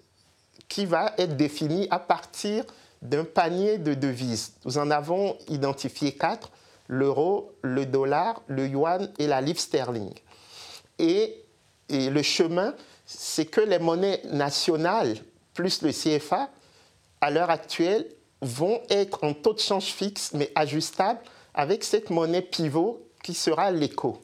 qui 0.68 0.86
va 0.86 1.14
être 1.18 1.36
défini 1.36 1.88
à 1.90 1.98
partir 1.98 2.64
d'un 3.02 3.24
panier 3.24 3.78
de 3.78 3.94
devises. 3.94 4.52
Nous 4.64 4.78
en 4.78 4.90
avons 4.90 5.36
identifié 5.48 6.12
quatre, 6.12 6.50
l'euro, 6.86 7.52
le 7.62 7.86
dollar, 7.86 8.42
le 8.46 8.68
yuan 8.68 9.10
et 9.18 9.26
la 9.26 9.40
livre 9.40 9.60
sterling. 9.60 10.12
et 10.98 11.36
le 11.88 12.22
chemin, 12.22 12.74
c'est 13.04 13.46
que 13.46 13.60
les 13.60 13.80
monnaies 13.80 14.22
nationales 14.26 15.16
plus 15.60 15.82
le 15.82 15.92
CFA, 15.92 16.48
à 17.20 17.30
l'heure 17.30 17.50
actuelle, 17.50 18.06
vont 18.40 18.80
être 18.88 19.24
en 19.24 19.34
taux 19.34 19.52
de 19.52 19.58
change 19.58 19.84
fixe, 19.84 20.32
mais 20.32 20.50
ajustable, 20.54 21.20
avec 21.52 21.84
cette 21.84 22.08
monnaie 22.08 22.40
pivot 22.40 23.06
qui 23.22 23.34
sera 23.34 23.70
l'éco. 23.70 24.22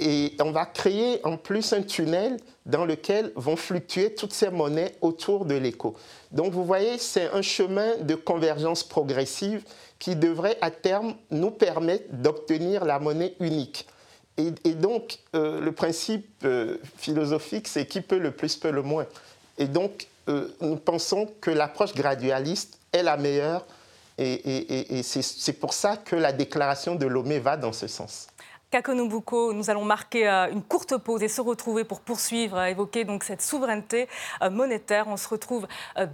Et 0.00 0.36
on 0.40 0.50
va 0.50 0.66
créer 0.66 1.24
en 1.24 1.36
plus 1.36 1.72
un 1.72 1.82
tunnel 1.82 2.36
dans 2.66 2.84
lequel 2.84 3.32
vont 3.36 3.54
fluctuer 3.54 4.14
toutes 4.14 4.32
ces 4.32 4.50
monnaies 4.50 4.96
autour 5.00 5.44
de 5.44 5.54
l'éco. 5.54 5.94
Donc 6.32 6.52
vous 6.52 6.64
voyez, 6.64 6.98
c'est 6.98 7.30
un 7.32 7.42
chemin 7.42 7.96
de 8.00 8.16
convergence 8.16 8.82
progressive 8.82 9.62
qui 10.00 10.16
devrait 10.16 10.58
à 10.60 10.72
terme 10.72 11.14
nous 11.30 11.52
permettre 11.52 12.12
d'obtenir 12.12 12.84
la 12.84 12.98
monnaie 12.98 13.34
unique. 13.38 13.86
Et, 14.36 14.50
donc 14.74 15.20
euh, 15.34 15.60
le 15.60 15.72
principe 15.72 16.28
euh, 16.44 16.76
philosophique, 16.98 17.68
c'est 17.68 17.86
qui 17.86 18.00
peut 18.00 18.18
le 18.18 18.32
plus 18.32 18.56
peut 18.56 18.72
le 18.72 18.82
moins. 18.82 19.06
Et 19.56 19.66
donc 19.66 20.08
euh, 20.28 20.48
nous 20.60 20.76
pensons 20.76 21.28
que 21.40 21.50
l'approche 21.50 21.94
gradualiste 21.94 22.78
est 22.92 23.02
la 23.02 23.16
meilleure 23.16 23.64
et, 24.18 25.02
c'est 25.02 25.52
pour 25.52 25.74
ça 25.74 25.98
que 25.98 26.16
la 26.16 26.32
déclaration 26.32 26.94
de 26.94 27.06
Lomé 27.06 27.38
va 27.38 27.56
dans 27.56 27.72
ce 27.72 27.86
sens. 27.86 28.28
Kakonobuko, 28.70 29.52
nous 29.52 29.70
allons 29.70 29.84
marquer 29.84 30.28
euh, 30.28 30.50
une 30.50 30.62
courte 30.62 30.96
pause 30.96 31.22
et 31.22 31.28
se 31.28 31.40
retrouver 31.40 31.84
pour 31.84 32.00
poursuivre, 32.00 32.56
à 32.56 32.70
évoquer 32.70 33.04
donc 33.04 33.24
cette 33.24 33.42
souveraineté 33.42 34.08
euh, 34.42 34.50
monétaire. 34.50 35.06
On 35.08 35.16
se 35.16 35.28
retrouve 35.28 35.66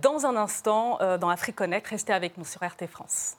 dans 0.02 0.26
un 0.26 0.36
instant 0.36 0.98
dans 1.18 1.28
AfriConnect. 1.28 1.86
Restez 1.86 2.12
avec 2.12 2.36
nous 2.36 2.44
sur 2.44 2.60
RT 2.60 2.88
France. 2.88 3.36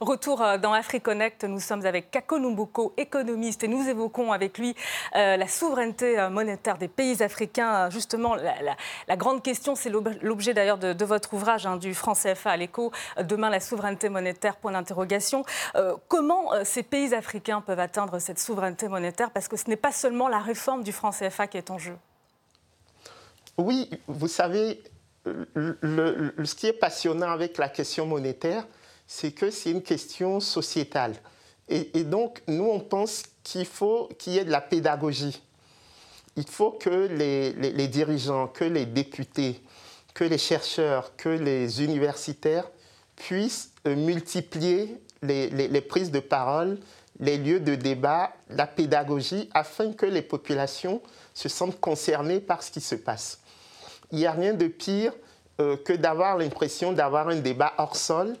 Retour 0.00 0.40
euh, 0.40 0.56
dans 0.56 0.72
AfriConnect, 0.72 1.44
nous 1.44 1.60
sommes 1.60 1.84
avec 1.84 2.10
Kako 2.10 2.38
Numbuko, 2.38 2.94
économiste, 2.96 3.64
et 3.64 3.68
nous 3.68 3.86
évoquons 3.86 4.32
avec 4.32 4.56
lui 4.56 4.74
euh, 5.14 5.36
la 5.36 5.46
souveraineté 5.46 6.18
euh, 6.18 6.30
monétaire 6.30 6.78
des 6.78 6.88
pays 6.88 7.22
africains. 7.22 7.90
Justement, 7.90 8.34
la, 8.34 9.16
grande 9.16 9.42
question, 9.42 9.74
c'est 9.74 9.90
l'objet 9.90 10.54
d'ailleurs 10.54 10.78
de, 10.78 11.04
votre 11.04 11.34
ouvrage 11.34 11.66
hein, 11.66 11.76
du 11.76 11.92
franc 11.92 12.14
CFA 12.14 12.52
à 12.52 12.56
l'écho, 12.56 12.92
Demain 13.22 13.50
la 13.50 13.60
souveraineté 13.60 14.08
monétaire, 14.08 14.56
point 14.56 14.72
d'interrogation. 14.72 15.44
comment 16.08 16.50
ces 16.64 16.82
pays 16.82 17.14
africains 17.14 17.60
peuvent 17.60 17.80
atteindre 17.80 18.18
cette 18.18 18.38
souveraineté 18.38 18.88
monétaire? 18.88 19.30
Parce 19.30 19.48
que 19.48 19.56
ce 19.56 19.68
n'est 19.68 19.76
pas 19.76 19.92
seulement 19.92 20.28
la 20.28 20.38
réforme 20.38 20.82
du 20.82 20.92
franc 20.92 21.10
CFA 21.10 21.46
qui 21.46 21.58
est 21.58 21.70
en 21.70 21.78
jeu. 21.78 21.96
Oui, 23.58 23.90
vous 24.06 24.28
savez, 24.28 24.82
ce 25.26 26.54
qui 26.54 26.68
est 26.68 26.72
passionnant 26.72 27.30
avec 27.30 27.58
la 27.58 27.68
question 27.68 28.06
monétaire, 28.06 28.64
c'est 29.12 29.32
que 29.32 29.50
c'est 29.50 29.72
une 29.72 29.82
question 29.82 30.38
sociétale. 30.38 31.16
Et, 31.68 32.04
donc, 32.04 32.42
nous, 32.46 32.64
on 32.64 32.78
pense 32.78 33.24
qu'il 33.42 33.66
faut 33.66 34.08
qu'il 34.16 34.34
y 34.34 34.38
ait 34.38 34.44
de 34.44 34.52
la 34.52 34.60
pédagogie. 34.60 35.42
Il 36.36 36.46
faut 36.46 36.70
que 36.70 37.08
les, 37.08 37.88
dirigeants, 37.88 38.46
que 38.46 38.62
les 38.62 38.86
députés, 38.86 39.60
que 40.14 40.22
les 40.22 40.38
chercheurs, 40.38 41.16
que 41.16 41.28
les 41.28 41.82
universitaires 41.82 42.70
puissent 43.16 43.72
euh, 43.88 43.96
multiplier 43.96 44.96
les, 45.22 45.80
prises 45.80 46.12
de 46.12 46.20
parole, 46.20 46.78
les 47.18 47.36
lieux 47.36 47.58
de 47.58 47.74
débat, 47.74 48.32
la 48.48 48.68
pédagogie, 48.68 49.50
afin 49.52 49.92
que 49.92 50.06
les 50.06 50.22
populations 50.22 51.02
se 51.34 51.48
sentent 51.48 51.80
concernées 51.80 52.38
par 52.38 52.62
ce 52.62 52.70
qui 52.70 52.80
se 52.80 52.94
passe. 52.94 53.40
Il 54.12 54.18
n'y 54.18 54.26
a 54.26 54.32
rien 54.32 54.54
de 54.54 54.68
pire 54.68 55.12
euh, 55.60 55.76
que 55.76 55.94
d'avoir 55.94 56.38
l'impression 56.38 56.92
d'avoir 56.92 57.28
un 57.28 57.40
débat 57.40 57.74
hors 57.76 57.96
sol 57.96 58.36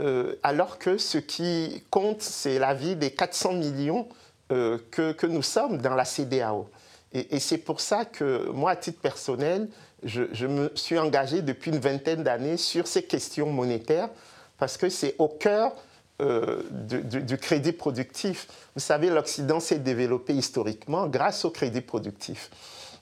euh, 0.00 0.36
alors 0.42 0.78
que 0.78 0.96
ce 0.96 1.18
qui 1.18 1.82
compte, 1.90 2.22
c'est 2.22 2.58
la 2.58 2.72
vie 2.72 2.96
des 2.96 3.10
400 3.10 3.52
millions 3.52 4.08
euh, 4.50 4.78
que, 4.90 5.26
nous 5.26 5.42
sommes 5.42 5.78
dans 5.78 5.94
la 5.94 6.04
CDAO. 6.04 6.70
Et, 7.12 7.40
c'est 7.40 7.58
pour 7.58 7.80
ça 7.80 8.04
que 8.04 8.48
moi, 8.50 8.70
à 8.70 8.76
titre 8.76 9.00
personnel, 9.00 9.68
je, 10.04 10.46
me 10.46 10.70
suis 10.74 10.98
engagé 10.98 11.42
depuis 11.42 11.70
une 11.70 11.78
vingtaine 11.78 12.22
d'années 12.22 12.56
sur 12.56 12.86
ces 12.86 13.02
questions 13.02 13.50
monétaires, 13.50 14.08
parce 14.58 14.76
que 14.76 14.88
c'est 14.88 15.16
au 15.18 15.28
cœur 15.28 15.74
du, 16.20 17.36
crédit 17.38 17.72
productif. 17.72 18.46
Vous 18.76 18.80
savez, 18.80 19.10
l'Occident 19.10 19.58
s'est 19.58 19.80
développé 19.80 20.34
historiquement 20.34 21.08
grâce 21.08 21.44
au 21.44 21.50
crédit 21.50 21.80
productif. 21.80 22.50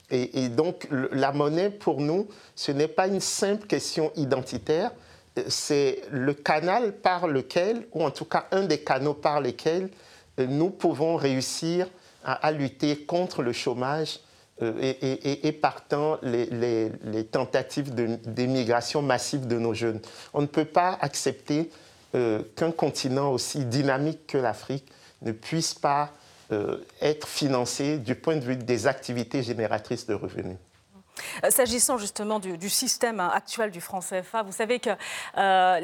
Et 0.09 0.49
donc, 0.49 0.87
la 0.89 1.31
monnaie, 1.31 1.69
pour 1.69 2.01
nous, 2.01 2.27
ce 2.55 2.71
n'est 2.71 2.87
pas 2.87 3.07
une 3.07 3.19
simple 3.19 3.67
question 3.67 4.11
identitaire, 4.15 4.91
c'est 5.47 6.01
le 6.11 6.33
canal 6.33 6.93
par 6.93 7.27
lequel, 7.27 7.87
ou 7.93 8.03
en 8.03 8.11
tout 8.11 8.25
cas 8.25 8.47
un 8.51 8.63
des 8.63 8.79
canaux 8.79 9.13
par 9.13 9.41
lesquels 9.41 9.89
nous 10.37 10.69
pouvons 10.69 11.15
réussir 11.15 11.87
à, 12.23 12.51
lutter 12.51 13.05
contre 13.05 13.41
le 13.41 13.53
chômage 13.53 14.19
euh, 14.61 14.73
et, 15.01 15.51
partant 15.53 16.17
les, 16.21 16.91
tentatives 17.31 17.93
d'émigration 17.93 19.01
massive 19.01 19.47
de 19.47 19.57
nos 19.57 19.73
jeunes. 19.73 20.01
On 20.33 20.41
ne 20.41 20.47
peut 20.47 20.65
pas 20.65 20.97
accepter 21.01 21.69
euh, 22.15 22.41
qu'un 22.55 22.71
continent 22.71 23.31
aussi 23.31 23.65
dynamique 23.65 24.27
que 24.27 24.37
l'Afrique 24.37 24.91
ne 25.21 25.31
puisse 25.31 25.73
pas 25.73 26.11
euh, 26.51 26.77
être 27.01 27.27
financé 27.27 27.99
du 27.99 28.15
point 28.15 28.35
de 28.35 28.43
vue 28.43 28.55
des 28.57 28.87
activités 28.87 29.43
génératrices 29.43 30.07
de 30.07 30.13
revenus. 30.13 30.57
Euh, 31.43 31.49
s'agissant 31.49 31.97
justement 31.97 32.39
du, 32.39 32.69
système 32.69 33.19
actuel 33.19 33.71
du 33.71 33.81
franc 33.81 33.99
CFA, 33.99 34.43
vous 34.43 34.51
savez 34.51 34.79
que 34.79 34.91
euh, 35.37 35.79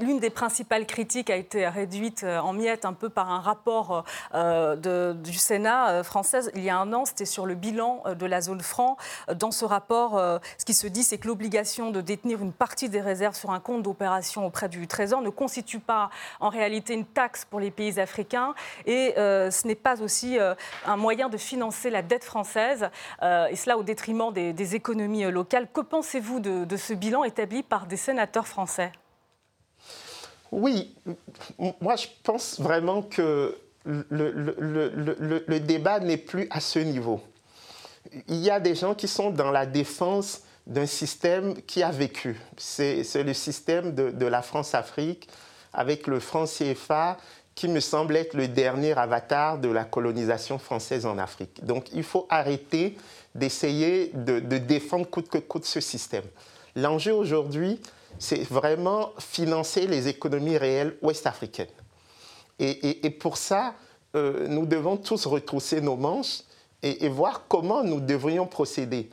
l'une 0.00 0.20
des 0.20 0.30
principales 0.30 0.86
critiques 0.86 1.30
a 1.30 1.36
été 1.36 1.66
réduite 1.66 2.24
euh, 2.24 2.38
en 2.38 2.52
miettes 2.52 2.84
un 2.84 2.92
peu 2.92 3.08
par 3.08 3.30
un 3.30 3.40
rapport 3.40 4.04
du 4.34 5.32
Sénat 5.32 6.02
française 6.02 6.50
il 6.54 6.62
y 6.62 6.70
a 6.70 6.76
un 6.76 6.92
an. 6.92 7.04
C'était 7.04 7.24
sur 7.24 7.46
le 7.46 7.54
bilan 7.54 8.02
de 8.18 8.26
la 8.26 8.40
zone 8.40 8.60
franc. 8.60 8.96
Dans 9.34 9.50
ce 9.50 9.64
rapport, 9.64 10.20
ce 10.58 10.64
qui 10.64 10.74
se 10.74 10.86
dit, 10.86 11.02
c'est 11.02 11.18
que 11.18 11.26
l'obligation 11.26 11.90
de 11.90 12.00
détenir 12.00 12.42
une 12.42 12.52
partie 12.52 12.88
des 12.88 13.00
réserves 13.00 13.34
sur 13.34 13.50
un 13.50 13.60
compte 13.60 13.82
d'opération 13.82 14.46
auprès 14.46 14.68
du 14.68 14.86
Trésor 14.86 15.22
ne 15.22 15.30
constitue 15.30 15.80
pas 15.80 16.10
en 16.40 16.48
réalité 16.48 16.94
une 16.94 17.06
taxe 17.06 17.44
pour 17.44 17.60
les 17.60 17.70
pays 17.70 17.98
africains 18.00 18.54
et 18.86 19.14
ce 19.16 19.66
n'est 19.66 19.74
pas 19.74 20.02
aussi 20.02 20.38
un 20.86 20.96
moyen 20.96 21.28
de 21.28 21.36
financer 21.36 21.90
la 21.90 22.02
dette 22.02 22.24
française, 22.24 22.90
et 23.22 23.56
cela 23.56 23.78
au 23.78 23.82
détriment 23.82 24.32
des, 24.32 24.52
des 24.52 24.75
économie 24.76 25.24
locale. 25.24 25.68
Que 25.72 25.80
pensez-vous 25.80 26.40
de, 26.40 26.76
ce 26.76 26.92
bilan 26.94 27.24
établi 27.24 27.62
par 27.62 27.86
des 27.86 27.96
sénateurs 27.96 28.46
français? 28.46 28.92
Oui, 30.52 30.94
moi 31.80 31.96
je 31.96 32.06
pense 32.22 32.60
vraiment 32.60 33.02
que 33.02 33.58
le, 33.84 34.04
le, 35.46 35.60
débat 35.60 35.98
n'est 36.00 36.16
plus 36.16 36.46
à 36.50 36.60
ce 36.60 36.78
niveau. 36.78 37.20
Il 38.28 38.36
y 38.36 38.50
a 38.50 38.60
des 38.60 38.74
gens 38.74 38.94
qui 38.94 39.08
sont 39.08 39.30
dans 39.30 39.50
la 39.50 39.66
défense 39.66 40.42
d'un 40.66 40.86
système 40.86 41.60
qui 41.62 41.82
a 41.82 41.90
vécu. 41.90 42.40
C'est 42.56 43.02
le 43.22 43.34
système 43.34 43.94
de, 43.94 44.10
de 44.10 44.26
la 44.26 44.42
France-Afrique 44.42 45.28
avec 45.72 46.06
le 46.06 46.20
franc 46.20 46.44
CFA 46.44 47.18
qui 47.54 47.68
me 47.68 47.80
semble 47.80 48.16
être 48.16 48.34
le 48.34 48.48
dernier 48.48 48.92
avatar 48.92 49.58
de 49.58 49.68
la 49.68 49.84
colonisation 49.84 50.58
française 50.58 51.06
en 51.06 51.18
Afrique. 51.18 51.64
Donc 51.64 51.86
il 51.92 52.02
faut 52.04 52.26
arrêter 52.28 52.96
d'essayer 53.38 54.10
de, 54.14 54.40
défendre 54.58 55.08
coûte 55.08 55.28
que 55.28 55.38
coûte 55.38 55.64
ce 55.64 55.80
système. 55.80 56.24
L'enjeu 56.74 57.12
aujourd'hui, 57.12 57.80
c'est 58.18 58.42
vraiment 58.48 59.12
financer 59.18 59.86
les 59.86 60.08
économies 60.08 60.56
réelles 60.56 60.96
ouest-africaines. 61.02 61.66
Et, 62.58 63.10
pour 63.10 63.36
ça, 63.36 63.74
euh, 64.14 64.46
nous 64.48 64.64
devons 64.64 64.96
tous 64.96 65.26
retrousser 65.26 65.80
nos 65.80 65.96
manches 65.96 66.42
et, 66.82 67.08
voir 67.08 67.44
comment 67.48 67.82
nous 67.82 68.00
devrions 68.00 68.46
procéder. 68.46 69.10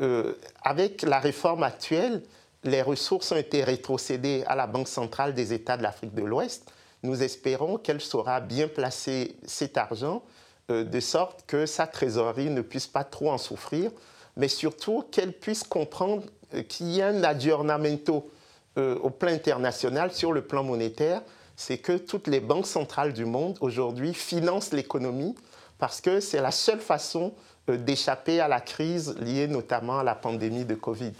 Euh, 0.00 0.34
avec 0.62 1.02
la 1.02 1.18
réforme 1.18 1.62
actuelle, 1.62 2.22
les 2.64 2.82
ressources 2.82 3.32
ont 3.32 3.36
été 3.36 3.64
rétrocédées 3.64 4.44
à 4.46 4.54
la 4.54 4.66
Banque 4.66 4.88
centrale 4.88 5.34
des 5.34 5.52
États 5.52 5.76
de 5.76 5.82
l'Afrique 5.82 6.14
de 6.14 6.22
l'Ouest. 6.22 6.70
Nous 7.02 7.22
espérons 7.22 7.78
qu'elle 7.78 8.00
saura 8.00 8.40
bien 8.40 8.68
placer 8.68 9.36
cet 9.46 9.76
argent 9.76 10.22
de 10.68 11.00
sorte 11.00 11.44
que 11.46 11.66
sa 11.66 11.86
trésorerie 11.86 12.50
ne 12.50 12.60
puisse 12.62 12.86
pas 12.86 13.04
trop 13.04 13.30
en 13.30 13.38
souffrir, 13.38 13.90
mais 14.36 14.48
surtout 14.48 15.04
qu'elle 15.10 15.32
puisse 15.32 15.62
comprendre 15.62 16.24
euh, 16.54 16.62
qu'il 16.62 16.88
y 16.88 17.02
a 17.02 17.08
un 17.08 17.22
aggiornamento 17.22 18.30
euh, 18.78 18.98
au 18.98 19.10
plan 19.10 19.30
international 19.30 20.12
sur 20.12 20.32
le 20.32 20.42
plan 20.42 20.62
monétaire, 20.62 21.22
c'est 21.56 21.78
que 21.78 21.96
toutes 21.96 22.26
les 22.26 22.40
banques 22.40 22.66
centrales 22.66 23.12
du 23.12 23.24
monde 23.24 23.56
aujourd'hui 23.60 24.12
financent 24.12 24.72
l'économie 24.72 25.34
parce 25.78 26.00
que 26.00 26.20
c'est 26.20 26.40
la 26.40 26.50
seule 26.50 26.80
façon 26.80 27.32
d'échapper 27.68 28.40
à 28.40 28.48
la 28.48 28.60
crise 28.60 29.16
liée 29.18 29.48
notamment 29.48 29.98
à 29.98 30.04
la 30.04 30.14
pandémie 30.14 30.64
de 30.64 30.74
Covid. 30.74 31.12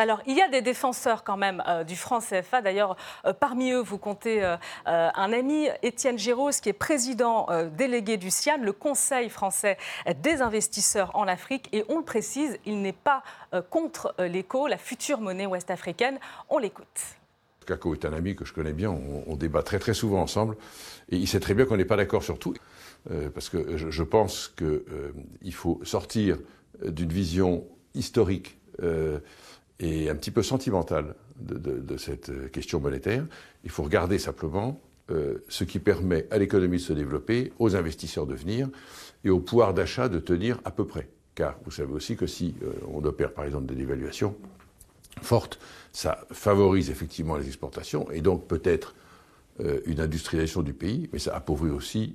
Alors, 0.00 0.22
il 0.26 0.34
y 0.34 0.40
a 0.40 0.48
des 0.48 0.62
défenseurs 0.62 1.24
quand 1.24 1.36
même 1.36 1.62
euh, 1.68 1.84
du 1.84 1.94
franc 1.94 2.20
CFA. 2.20 2.62
D'ailleurs, 2.62 2.96
euh, 3.26 3.34
parmi 3.34 3.72
eux, 3.72 3.82
vous 3.82 3.98
comptez 3.98 4.42
euh, 4.42 4.56
un 4.86 5.30
ami, 5.30 5.68
Étienne 5.82 6.18
Géraud, 6.18 6.48
qui 6.62 6.70
est 6.70 6.72
président 6.72 7.48
délégué 7.76 8.16
du 8.16 8.30
CIAN, 8.30 8.62
le 8.62 8.72
Conseil 8.72 9.28
français 9.28 9.76
des 10.22 10.40
investisseurs 10.40 11.14
en 11.14 11.28
Afrique. 11.28 11.68
Et 11.72 11.84
on 11.90 11.98
le 11.98 12.04
précise, 12.04 12.58
il 12.64 12.80
n'est 12.80 12.94
pas 12.94 13.22
contre 13.68 14.14
l'éco, 14.18 14.68
la 14.68 14.78
future 14.78 15.20
monnaie 15.20 15.44
ouest-africaine. 15.44 16.18
On 16.48 16.56
l'écoute. 16.56 16.86
Kako 17.66 17.92
est 17.94 18.06
un 18.06 18.14
ami 18.14 18.34
que 18.34 18.46
je 18.46 18.54
connais 18.54 18.72
bien, 18.72 18.90
on, 18.90 19.36
débat 19.36 19.62
très 19.62 19.78
très 19.78 19.92
souvent 19.92 20.22
ensemble, 20.22 20.56
et 21.10 21.16
il 21.16 21.28
sait 21.28 21.40
très 21.40 21.52
bien 21.52 21.66
qu'on 21.66 21.76
n'est 21.76 21.84
pas 21.84 21.96
d'accord 21.96 22.22
sur 22.22 22.38
tout, 22.38 22.54
parce 23.34 23.50
que 23.50 23.76
je, 23.76 24.02
pense 24.02 24.48
qu'il 24.48 25.54
faut 25.54 25.80
sortir 25.84 26.38
d'une 26.82 27.12
vision 27.12 27.64
historique 27.94 28.56
et 29.80 30.10
un 30.10 30.14
petit 30.14 30.30
peu 30.30 30.42
sentimentale 30.42 31.14
de, 31.40 31.96
cette 31.96 32.52
question 32.52 32.80
monétaire. 32.80 33.24
Il 33.64 33.70
faut 33.70 33.82
regarder 33.82 34.18
simplement 34.18 34.80
euh, 35.10 35.38
ce 35.48 35.64
qui 35.64 35.78
permet 35.78 36.26
à 36.30 36.38
l'économie 36.38 36.76
de 36.76 36.82
se 36.82 36.92
développer, 36.92 37.52
aux 37.58 37.74
investisseurs 37.74 38.26
de 38.26 38.34
venir 38.34 38.68
et 39.24 39.30
au 39.30 39.40
pouvoir 39.40 39.74
d'achat 39.74 40.08
de 40.08 40.20
tenir 40.20 40.60
à 40.64 40.70
peu 40.70 40.86
près. 40.86 41.08
Car 41.34 41.58
vous 41.64 41.70
savez 41.70 41.92
aussi 41.92 42.16
que 42.16 42.26
si 42.26 42.54
euh, 42.62 42.72
on 42.92 43.02
opère 43.04 43.32
par 43.32 43.44
exemple 43.44 43.66
des 43.66 43.74
dévaluations 43.74 44.36
fortes, 45.22 45.58
ça 45.92 46.26
favorise 46.30 46.90
effectivement 46.90 47.36
les 47.36 47.46
exportations 47.46 48.10
et 48.10 48.20
donc 48.20 48.46
peut-être 48.46 48.94
euh, 49.60 49.80
une 49.86 50.00
industrialisation 50.00 50.62
du 50.62 50.74
pays, 50.74 51.08
mais 51.12 51.18
ça 51.18 51.34
appauvrit 51.34 51.70
aussi 51.70 52.14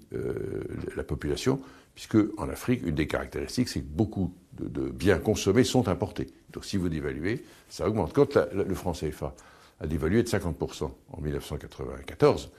la 0.95 1.03
population, 1.03 1.59
puisque 1.95 2.17
en 2.37 2.47
Afrique, 2.49 2.81
une 2.85 2.95
des 2.95 3.07
caractéristiques, 3.07 3.69
c'est 3.69 3.81
que 3.81 3.87
beaucoup 3.87 4.33
de, 4.59 4.89
biens 4.89 5.19
consommés 5.19 5.63
sont 5.63 5.87
importés. 5.87 6.27
Donc 6.51 6.65
si 6.65 6.77
vous 6.77 6.89
dévaluez, 6.89 7.43
ça 7.69 7.87
augmente. 7.87 8.13
Quand 8.13 8.37
le 8.53 8.75
franc 8.75 8.93
CFA 8.93 9.33
a 9.79 9.87
dévalué 9.87 10.23
de 10.23 10.27
50% 10.27 10.91
en 11.11 11.21
1994, 11.21 12.51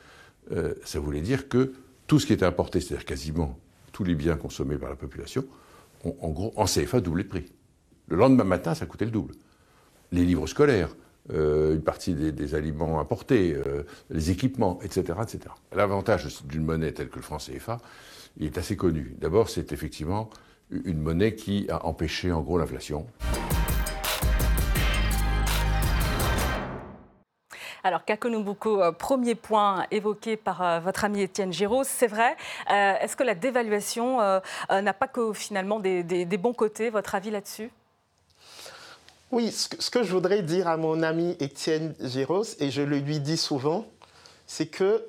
euh, 0.53 0.75
ça 0.85 1.01
voulait 1.01 1.21
dire 1.21 1.49
que 1.49 1.73
tout 2.07 2.19
ce 2.19 2.27
qui 2.27 2.33
était 2.33 2.45
importé, 2.45 2.81
c'est-à-dire 2.81 3.07
quasiment 3.07 3.59
tous 3.93 4.05
les 4.05 4.15
biens 4.15 4.37
consommés 4.37 4.77
par 4.77 4.91
la 4.91 4.97
population, 4.97 5.45
ont, 6.05 6.17
en 6.21 6.31
gros, 6.31 6.53
en 6.57 6.67
CFA, 6.67 7.01
doublé 7.01 7.25
de 7.25 7.29
prix. 7.29 7.53
Le 8.09 8.17
lendemain 8.17 8.45
matin, 8.45 8.75
ça 8.75 8.87
coûtait 8.87 9.07
le 9.07 9.11
double. 9.11 9.35
Les 10.13 10.25
livres 10.25 10.47
scolaires, 10.47 10.95
euh, 11.33 11.75
une 11.75 11.83
partie 11.83 12.15
des, 12.15 12.55
aliments 12.55 13.01
importés, 13.01 13.55
euh, 13.55 13.83
les 14.11 14.31
équipements, 14.31 14.79
etc. 14.83 15.19
etc. 15.23 15.41
L'avantage 15.75 16.45
d'une 16.45 16.65
monnaie 16.65 16.93
telle 16.93 17.09
que 17.09 17.17
le 17.17 17.23
franc 17.23 17.39
CFA, 17.39 17.79
est 18.41 18.59
assez 18.59 18.77
connu. 18.77 19.15
D'abord, 19.19 19.49
c'est 19.49 19.73
effectivement 19.73 20.31
une 20.71 21.01
monnaie 21.01 21.35
qui 21.35 21.67
a 21.71 21.87
empêché 21.87 22.33
en 22.33 22.41
gros 22.41 22.59
l'inflation. 22.59 23.07
Alors, 27.87 28.05
Kakonumbuko, 28.05 28.83
euh, 28.83 28.91
premier 28.91 29.37
point 29.37 29.87
évoqué 29.93 30.37
par 30.37 30.61
euh, 30.61 30.81
votre 30.81 31.05
ami 31.05 31.23
Étienne 31.23 31.53
Giraud, 31.53 31.85
c'est 31.85 32.09
vrai. 32.09 32.37
Euh, 32.73 32.95
est-ce 33.01 33.15
que 33.15 33.23
la 33.23 33.37
dévaluation 33.37 34.19
n'a 34.71 34.93
pas 34.93 35.07
que 35.07 35.33
finalement 35.33 35.79
des, 35.79 36.27
bons 36.37 36.53
côtés 36.53 36.91
Votre 36.91 37.15
avis 37.15 37.31
là-dessus? 37.31 37.71
Oui, 39.31 39.53
ce 39.53 39.91
que, 39.91 40.03
je 40.03 40.13
voudrais 40.13 40.43
dire 40.43 40.67
à 40.67 40.77
mon 40.77 41.01
ami 41.05 41.37
Étienne 41.39 41.95
Giraud, 42.01 42.43
et 42.59 42.73
je 42.73 42.83
le 42.83 42.99
lui 42.99 43.21
dis 43.21 43.37
souvent, 43.37 43.87
c'est 44.47 44.67
que 44.67 45.07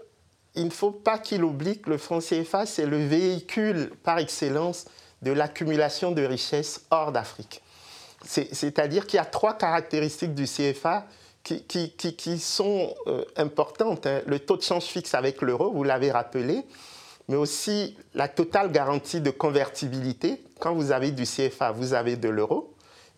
il 0.54 0.65
ne 0.65 0.72
faut 0.72 0.91
pas 0.91 1.17
qu'il 1.17 1.43
oublie 1.43 1.80
que 1.80 1.89
le 1.89 1.98
franc 1.98 2.20
CFA, 2.20 2.67
c'est 2.67 2.86
le 2.86 2.98
véhicule 2.98 3.91
par 4.04 4.20
excellence 4.20 4.86
de 5.21 5.32
l'accumulation 5.32 6.12
de 6.12 6.23
richesses 6.23 6.82
hors 6.91 7.12
d'Afrique. 7.12 7.62
C'est-à-dire 8.23 9.06
qu'il 9.06 9.17
y 9.17 9.21
a 9.21 9.25
trois 9.25 9.58
caractéristiques 9.58 10.34
du 10.34 10.45
CFA 10.45 11.06
qui, 11.43 12.39
sont 12.39 12.93
euh, 13.08 13.23
importantes. 13.38 14.06
Hein. 14.06 14.21
Le 14.25 14.39
taux 14.39 14.58
de 14.58 14.63
change 14.63 14.84
fixe 14.84 15.13
avec 15.13 15.41
l'euro, 15.41 15.71
vous 15.71 15.84
l'avez 15.84 16.12
rappelé, 16.12 16.65
mais 17.30 17.36
aussi 17.36 17.95
la 18.13 18.27
totale 18.27 18.71
garantie 18.71 19.21
de 19.21 19.32
convertibilité. 19.32 20.43
Quand 20.60 20.73
vous 20.73 20.91
avez 20.91 21.12
du 21.12 21.23
CFA, 21.23 21.71
vous 21.71 21.93
avez 21.93 22.17
de 22.17 22.27
l'euro. 22.27 22.73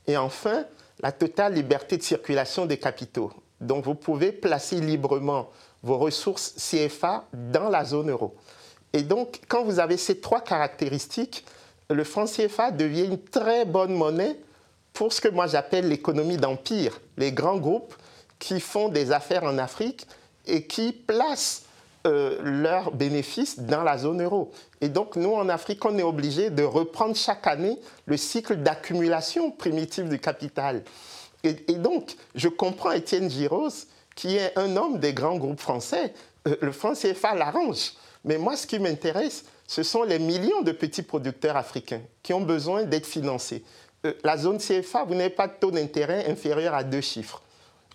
Et 0.05 0.17
enfin, 0.17 0.65
la 1.01 1.12
totale 1.12 1.53
liberté 1.53 1.97
de 1.97 2.03
circulation 2.03 2.65
des 2.65 2.77
capitaux. 2.77 3.31
Donc 3.62 3.85
vous 3.85 3.95
pouvez 3.95 4.31
placer 4.31 4.79
librement 4.79 5.49
vos 5.81 5.97
ressources 5.97 6.53
CFA 6.57 7.25
dans 7.33 7.69
la 7.69 7.85
zone 7.85 8.09
euro. 8.09 8.35
Et 8.93 9.03
donc, 9.03 9.41
quand 9.47 9.63
vous 9.63 9.79
avez 9.79 9.97
ces 9.97 10.19
trois 10.19 10.41
caractéristiques, 10.41 11.45
le 11.89 12.04
franc 12.04 12.25
CFA 12.25 12.71
devient 12.71 13.06
une 13.06 13.21
très 13.21 13.65
bonne 13.65 13.93
monnaie 13.93 14.38
pour 14.93 15.13
ce 15.13 15.21
que 15.21 15.28
moi 15.28 15.47
j'appelle 15.47 15.88
l'économie 15.88 16.38
d'empire, 16.38 16.99
les 17.17 17.32
grands 17.32 17.58
groupes 17.58 17.95
qui 18.38 18.60
font 18.60 18.89
des 18.89 19.12
affaires 19.12 19.43
en 19.43 19.58
Afrique 19.58 20.08
et 20.45 20.65
qui 20.65 20.91
placent 20.91 21.63
euh, 22.08 22.39
leurs 22.41 22.91
bénéfices 22.91 23.60
dans 23.60 23.84
la 23.84 23.97
zone 23.97 24.23
euro. 24.23 24.52
Et 24.80 24.88
donc, 24.88 25.17
nous, 25.17 25.34
en 25.34 25.49
Afrique, 25.49 25.84
on 25.84 25.97
est 25.97 26.04
obligé 26.04 26.49
de 26.49 26.63
reprendre 26.63 27.15
chaque 27.15 27.45
année 27.45 27.78
le 28.06 28.15
cycle 28.15 28.56
d'accumulation 28.56 29.52
primitive 29.52 30.08
du 30.08 30.17
capital. 30.17 30.84
Et, 31.43 31.54
donc, 31.73 32.15
je 32.36 32.47
comprends 32.47 32.91
Étienne 32.91 33.30
Giros, 33.30 33.69
qui 34.15 34.38
est 34.38 34.58
un 34.58 34.78
homme 34.78 34.99
des 34.99 35.13
grands 35.13 35.38
groupes 35.38 35.60
français. 35.60 36.13
Euh, 36.47 36.56
le 36.62 36.71
franc 36.71 36.93
CFA 36.93 37.36
l'arrange. 37.36 37.93
Mais 38.23 38.38
moi, 38.38 38.56
ce 38.56 38.65
qui 38.65 38.80
m'intéresse, 38.80 39.43
ce 39.69 39.84
sont 39.84 40.01
les 40.01 40.17
millions 40.17 40.63
de 40.63 40.71
petits 40.71 41.03
producteurs 41.03 41.55
africains 41.55 42.01
qui 42.23 42.34
ont 42.34 42.41
besoin 42.41 42.86
d'être 42.86 43.05
financés. 43.05 43.63
Euh, 44.03 44.13
la 44.23 44.36
zone 44.36 44.58
CFA, 44.58 45.03
vous 45.03 45.13
n'avez 45.13 45.29
pas 45.29 45.47
de 45.47 45.53
taux 45.60 45.69
d'intérêt 45.69 46.27
inférieur 46.27 46.73
à 46.73 46.84
deux 46.84 47.01
chiffres. 47.01 47.43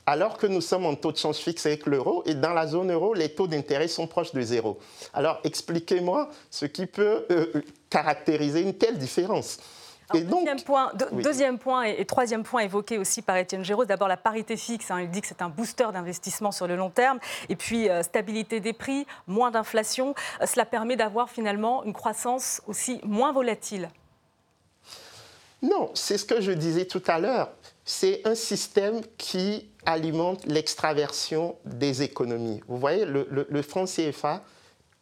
Alors 0.06 0.38
que 0.38 0.46
nous 0.46 0.60
sommes 0.60 0.87
en 0.87 0.94
taux 0.94 1.10
de 1.10 1.16
change 1.16 1.38
fixe 1.38 1.66
avec 1.66 1.87
l'euro 1.87 2.22
et 2.26 2.34
dans 2.34 2.52
la 2.52 2.68
zone 2.68 2.92
euro, 2.92 3.12
les 3.12 3.30
taux 3.30 3.48
d'intérêt 3.48 3.88
sont 3.88 4.06
proches 4.06 4.32
de 4.32 4.40
zéro. 4.40 4.78
Alors 5.12 5.40
expliquez-moi 5.42 6.30
ce 6.48 6.66
qui 6.66 6.87
peut 6.87 7.26
euh, 7.32 7.46
caractériser 7.90 8.60
une 8.60 8.74
telle 8.74 8.96
différence. 8.96 9.58
Deuxième, 10.12 10.60
point, 10.62 10.92
deuxième 11.12 11.58
point 11.58 11.84
et, 11.84 12.04
troisième 12.04 12.42
point 12.42 12.60
évoqué 12.62 12.98
aussi 12.98 13.22
par 13.22 13.36
Étienne 13.36 13.64
Géraud, 13.64 13.84
d'abord 13.84 14.08
la 14.08 14.16
parité 14.16 14.56
fixe, 14.56 14.90
hein. 14.90 15.00
il 15.00 15.10
dit 15.10 15.20
que 15.20 15.26
c'est 15.26 15.42
un 15.42 15.48
booster 15.48 15.86
d'investissement 15.92 16.52
sur 16.52 16.66
le 16.66 16.76
long 16.76 16.90
terme, 16.90 17.18
et 17.48 17.56
puis 17.56 17.88
euh, 17.88 18.02
stabilité 18.02 18.60
des 18.60 18.72
prix, 18.72 19.06
moins 19.26 19.50
d'inflation, 19.50 20.14
cela 20.44 20.66
permet 20.66 20.96
d'avoir 20.96 21.30
finalement 21.30 21.84
une 21.84 21.92
croissance 21.92 22.60
aussi 22.66 23.00
moins 23.04 23.32
volatile. 23.32 23.88
Non, 25.64 25.90
c'est 25.94 26.18
ce 26.18 26.26
que 26.26 26.42
je 26.42 26.52
disais 26.52 26.84
tout 26.84 27.02
à 27.06 27.18
l'heure. 27.18 27.50
C'est 27.86 28.20
un 28.26 28.34
système 28.34 29.00
qui 29.16 29.70
alimente 29.86 30.44
l'extraversion 30.46 31.56
des 31.64 32.02
économies. 32.02 32.60
Vous 32.68 32.76
voyez, 32.76 33.06
le, 33.06 33.62
franc 33.62 33.86
CFA 33.86 34.42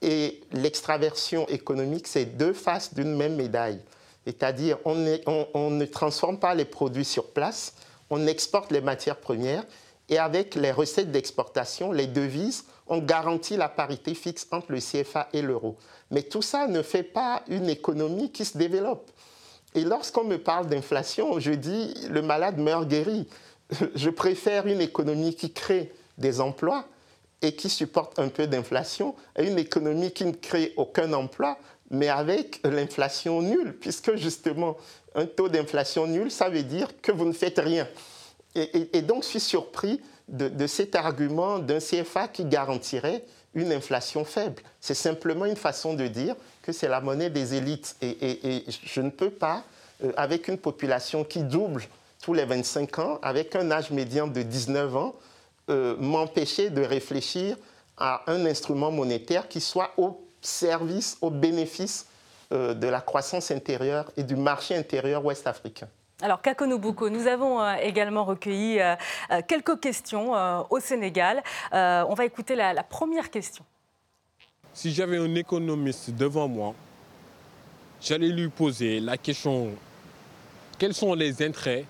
et 0.02 0.40
l'extraversion 0.52 1.48
économique, 1.48 2.06
c'est 2.06 2.24
deux 2.24 2.52
faces 2.52 2.94
d'une 2.94 3.16
même 3.16 3.34
médaille. 3.34 3.80
C'est-à-dire, 4.26 4.78
on, 4.85 4.94
ne 4.94 5.85
transforme 5.85 6.38
pas 6.38 6.54
les 6.54 6.64
produits 6.64 7.04
sur 7.04 7.30
place, 7.30 7.74
on 8.11 8.26
exporte 8.26 8.70
les 8.70 8.80
matières 8.80 9.16
premières 9.16 9.64
et 10.08 10.18
avec 10.18 10.54
les 10.54 10.70
recettes 10.70 11.11
d'exportation, 11.11 11.92
les 11.92 12.06
devises, 12.06 12.64
on 12.87 12.98
garantit 12.98 13.56
la 13.56 13.68
parité 13.68 14.14
fixe 14.14 14.46
entre 14.50 14.72
le 14.72 14.78
CFA 14.78 15.28
et 15.32 15.42
l'euro. 15.42 15.76
Mais 16.11 16.22
tout 16.22 16.42
ça 16.42 16.68
ne 16.68 16.82
fait 16.82 17.02
pas 17.02 17.42
une 17.48 17.68
économie 17.68 18.30
qui 18.30 18.44
se 18.44 18.58
développe. 18.58 19.11
Et 19.74 19.85
lorsqu'on 19.85 20.24
me 20.24 20.37
parle 20.37 20.66
d'inflation, 20.66 21.40
je 21.40 21.52
dis 21.52 21.94
le 22.11 22.22
malade 22.22 22.58
meurt 22.58 22.87
guéri. 22.87 23.26
Je 23.94 24.11
préfère 24.11 24.66
une 24.66 24.82
économie 24.82 25.35
qui 25.35 25.52
crée 25.52 25.92
des 26.18 26.40
emplois 26.40 26.85
et 27.40 27.56
qui 27.56 27.70
supporte 27.70 28.18
un 28.18 28.28
peu 28.28 28.46
d'inflation 28.46 29.14
à 29.35 29.42
une 29.42 29.58
économie 29.58 30.12
qui 30.12 30.26
ne 30.26 30.32
crée 30.32 30.74
aucun 30.76 31.12
emploi, 31.14 31.58
mais 31.92 32.09
avec 32.09 32.61
l'inflation 32.64 33.40
nulle, 33.42 33.74
puisque 33.78 34.16
justement, 34.16 34.76
un 35.14 35.26
taux 35.26 35.48
d'inflation 35.48 36.07
nul, 36.07 36.31
ça 36.31 36.48
veut 36.48 36.62
dire 36.62 36.88
que 37.00 37.12
vous 37.12 37.26
ne 37.26 37.33
faites 37.33 37.59
rien. 37.59 37.87
Et, 38.55 39.00
donc, 39.02 39.22
je 39.22 39.28
suis 39.28 39.40
surpris 39.40 40.00
de 40.28 40.66
cet 40.66 40.94
argument 40.94 41.59
d'un 41.59 41.78
CFA 41.78 42.28
qui 42.28 42.44
garantirait 42.44 43.24
une 43.55 43.72
inflation 43.72 44.24
faible. 44.24 44.62
C'est 44.81 44.94
simplement 44.94 45.44
une 45.44 45.57
façon 45.57 45.94
de 45.94 46.07
dire 46.07 46.35
que 46.62 46.72
c'est 46.72 46.88
la 46.88 47.00
monnaie 47.00 47.31
des 47.31 47.55
élites. 47.55 47.96
Et, 48.00 48.64
je 48.85 49.00
ne 49.00 49.11
peux 49.11 49.31
pas, 49.31 49.64
euh, 50.05 50.12
avec 50.16 50.48
une 50.48 50.59
population 50.59 51.24
qui 51.24 51.42
double 51.42 51.85
tous 52.22 52.35
les 52.35 52.44
25 52.44 52.98
ans, 52.98 53.18
avec 53.22 53.57
un 53.57 53.70
âge 53.70 53.90
médian 53.90 54.26
de 54.26 54.42
19 54.42 54.96
ans, 54.96 55.14
euh, 55.70 55.96
m'empêcher 55.98 56.70
de 56.70 56.83
réfléchir 56.83 57.57
à 57.96 58.22
un 58.31 58.46
instrument 58.46 58.90
monétaire 58.90 59.48
qui 59.48 59.61
soit 59.61 59.92
au 59.96 60.20
service, 60.42 61.16
au 61.20 61.31
bénéfice 61.31 62.07
euh, 62.52 62.74
de 62.74 62.87
la 62.87 63.00
croissance 63.00 63.50
intérieure 63.50 64.11
et 64.16 64.22
du 64.22 64.37
marché 64.37 64.76
intérieur 64.76 65.24
ouest-africain. 65.24 65.88
Alors, 66.20 66.40
Kakonobouko, 66.40 67.11
nous 67.11 67.26
avons 67.26 67.66
également 67.78 68.24
recueilli 68.24 68.78
quelques 69.48 69.81
questions 69.81 70.35
au 70.70 70.78
Sénégal. 70.78 71.42
on 71.72 72.14
va 72.14 72.24
écouter 72.24 72.55
la 72.55 72.85
première 72.85 73.28
question. 73.28 73.64
Si 74.72 74.92
j'avais 74.92 75.18
un 75.18 75.35
économiste 75.35 76.12
devant 76.12 76.46
moi, 76.46 76.74
j'allais 78.00 78.28
lui 78.28 78.48
poser 78.50 79.00
la 79.00 79.16
question 79.16 79.72
quels 80.83 80.94
sont 80.94 81.14
les 81.14 81.40
intérêts 81.44 81.85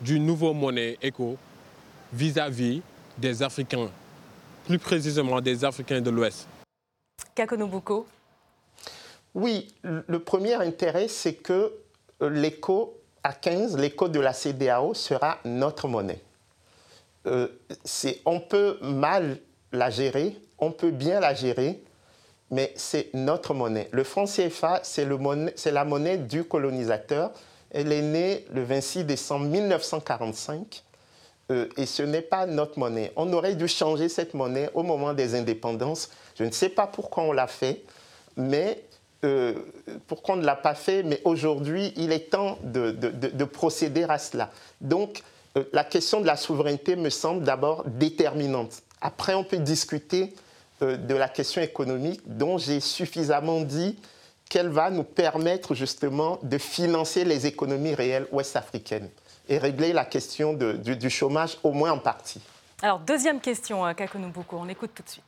du 0.00 0.18
nouveau 0.18 0.52
monnaie 0.52 0.98
éco 1.00 1.36
vis-à-vis 2.12 2.82
des 3.16 3.40
Africains, 3.40 3.88
plus 4.66 4.80
précisément 4.80 5.40
des 5.40 5.64
Africains 5.64 6.00
de 6.00 6.10
l'Ouest? 6.10 6.48
Kakonobuko 7.36 8.06
Oui, 9.34 9.68
le 9.82 10.18
premier 10.18 10.54
intérêt, 10.54 11.06
c'est 11.06 11.34
que 11.34 11.72
euh, 12.22 12.30
l'éco 12.30 12.98
à 13.22 13.34
15, 13.34 13.76
l'éco 13.76 14.08
de 14.08 14.18
la 14.20 14.32
CDAO 14.32 14.94
sera 14.94 15.38
notre 15.44 15.86
monnaie. 15.86 16.20
Euh, 17.26 17.48
on 18.24 18.40
peut 18.40 18.78
mal 18.80 19.38
la 19.72 19.90
gérer, 19.90 20.36
on 20.58 20.70
peut 20.72 20.90
bien 20.90 21.20
la 21.20 21.34
gérer, 21.34 21.82
mais 22.50 22.72
c'est 22.76 23.12
notre 23.12 23.52
monnaie. 23.52 23.88
Le 23.92 24.04
franc 24.04 24.24
CFA, 24.24 24.80
c'est 24.82 25.04
la 25.04 25.84
monnaie 25.84 26.18
du 26.18 26.44
colonisateur. 26.44 27.32
Elle 27.70 27.92
est 27.92 28.02
née 28.02 28.46
le 28.52 28.62
26 28.62 29.04
décembre 29.04 29.46
1945 29.46 30.84
euh, 31.50 31.68
et 31.76 31.86
ce 31.86 32.02
n'est 32.02 32.22
pas 32.22 32.46
notre 32.46 32.78
monnaie. 32.78 33.12
On 33.16 33.32
aurait 33.32 33.54
dû 33.54 33.68
changer 33.68 34.08
cette 34.08 34.34
monnaie 34.34 34.68
au 34.74 34.82
moment 34.82 35.14
des 35.14 35.34
indépendances. 35.34 36.10
Je 36.36 36.44
ne 36.44 36.50
sais 36.50 36.68
pas 36.68 36.86
pourquoi 36.86 37.22
on 37.22 37.32
l'a 37.32 37.46
fait, 37.46 37.82
mais 38.36 38.82
euh, 39.24 39.54
pourquoi 40.08 40.34
on 40.34 40.38
ne 40.38 40.44
l'a 40.44 40.56
pas 40.56 40.74
fait, 40.74 41.02
mais 41.02 41.20
aujourd'hui, 41.24 41.92
il 41.96 42.12
est 42.12 42.30
temps 42.30 42.58
de, 42.62 43.44
procéder 43.44 44.04
à 44.04 44.18
cela. 44.18 44.50
Donc, 44.80 45.22
euh, 45.56 45.64
la 45.72 45.84
question 45.84 46.20
de 46.20 46.26
la 46.26 46.36
souveraineté 46.36 46.96
me 46.96 47.10
semble 47.10 47.44
d'abord 47.44 47.84
déterminante. 47.86 48.82
Après, 49.00 49.34
on 49.34 49.44
peut 49.44 49.58
discuter 49.58 50.34
de 50.82 51.14
la 51.14 51.28
question 51.28 51.62
économique 51.62 52.20
dont 52.26 52.58
j'ai 52.58 52.80
suffisamment 52.80 53.62
dit 53.62 53.96
qu'elle 54.50 54.68
va 54.68 54.90
nous 54.90 55.04
permettre 55.04 55.74
justement 55.74 56.38
de 56.42 56.58
financer 56.58 57.24
les 57.24 57.46
économies 57.46 57.94
réelles 57.94 58.26
ouest-africaines 58.30 59.08
et 59.48 59.58
régler 59.58 59.92
la 59.92 60.04
question 60.04 60.52
du, 60.54 61.10
chômage 61.10 61.58
au 61.62 61.72
moins 61.72 61.92
en 61.92 61.98
partie. 61.98 62.40
Alors, 62.82 62.98
deuxième 62.98 63.40
question, 63.40 63.86
euh, 63.86 63.92
Kakonoubuko, 63.94 64.56
on 64.58 64.68
écoute 64.68 64.90
tout 64.94 65.02
de 65.02 65.08
suite. 65.08 65.24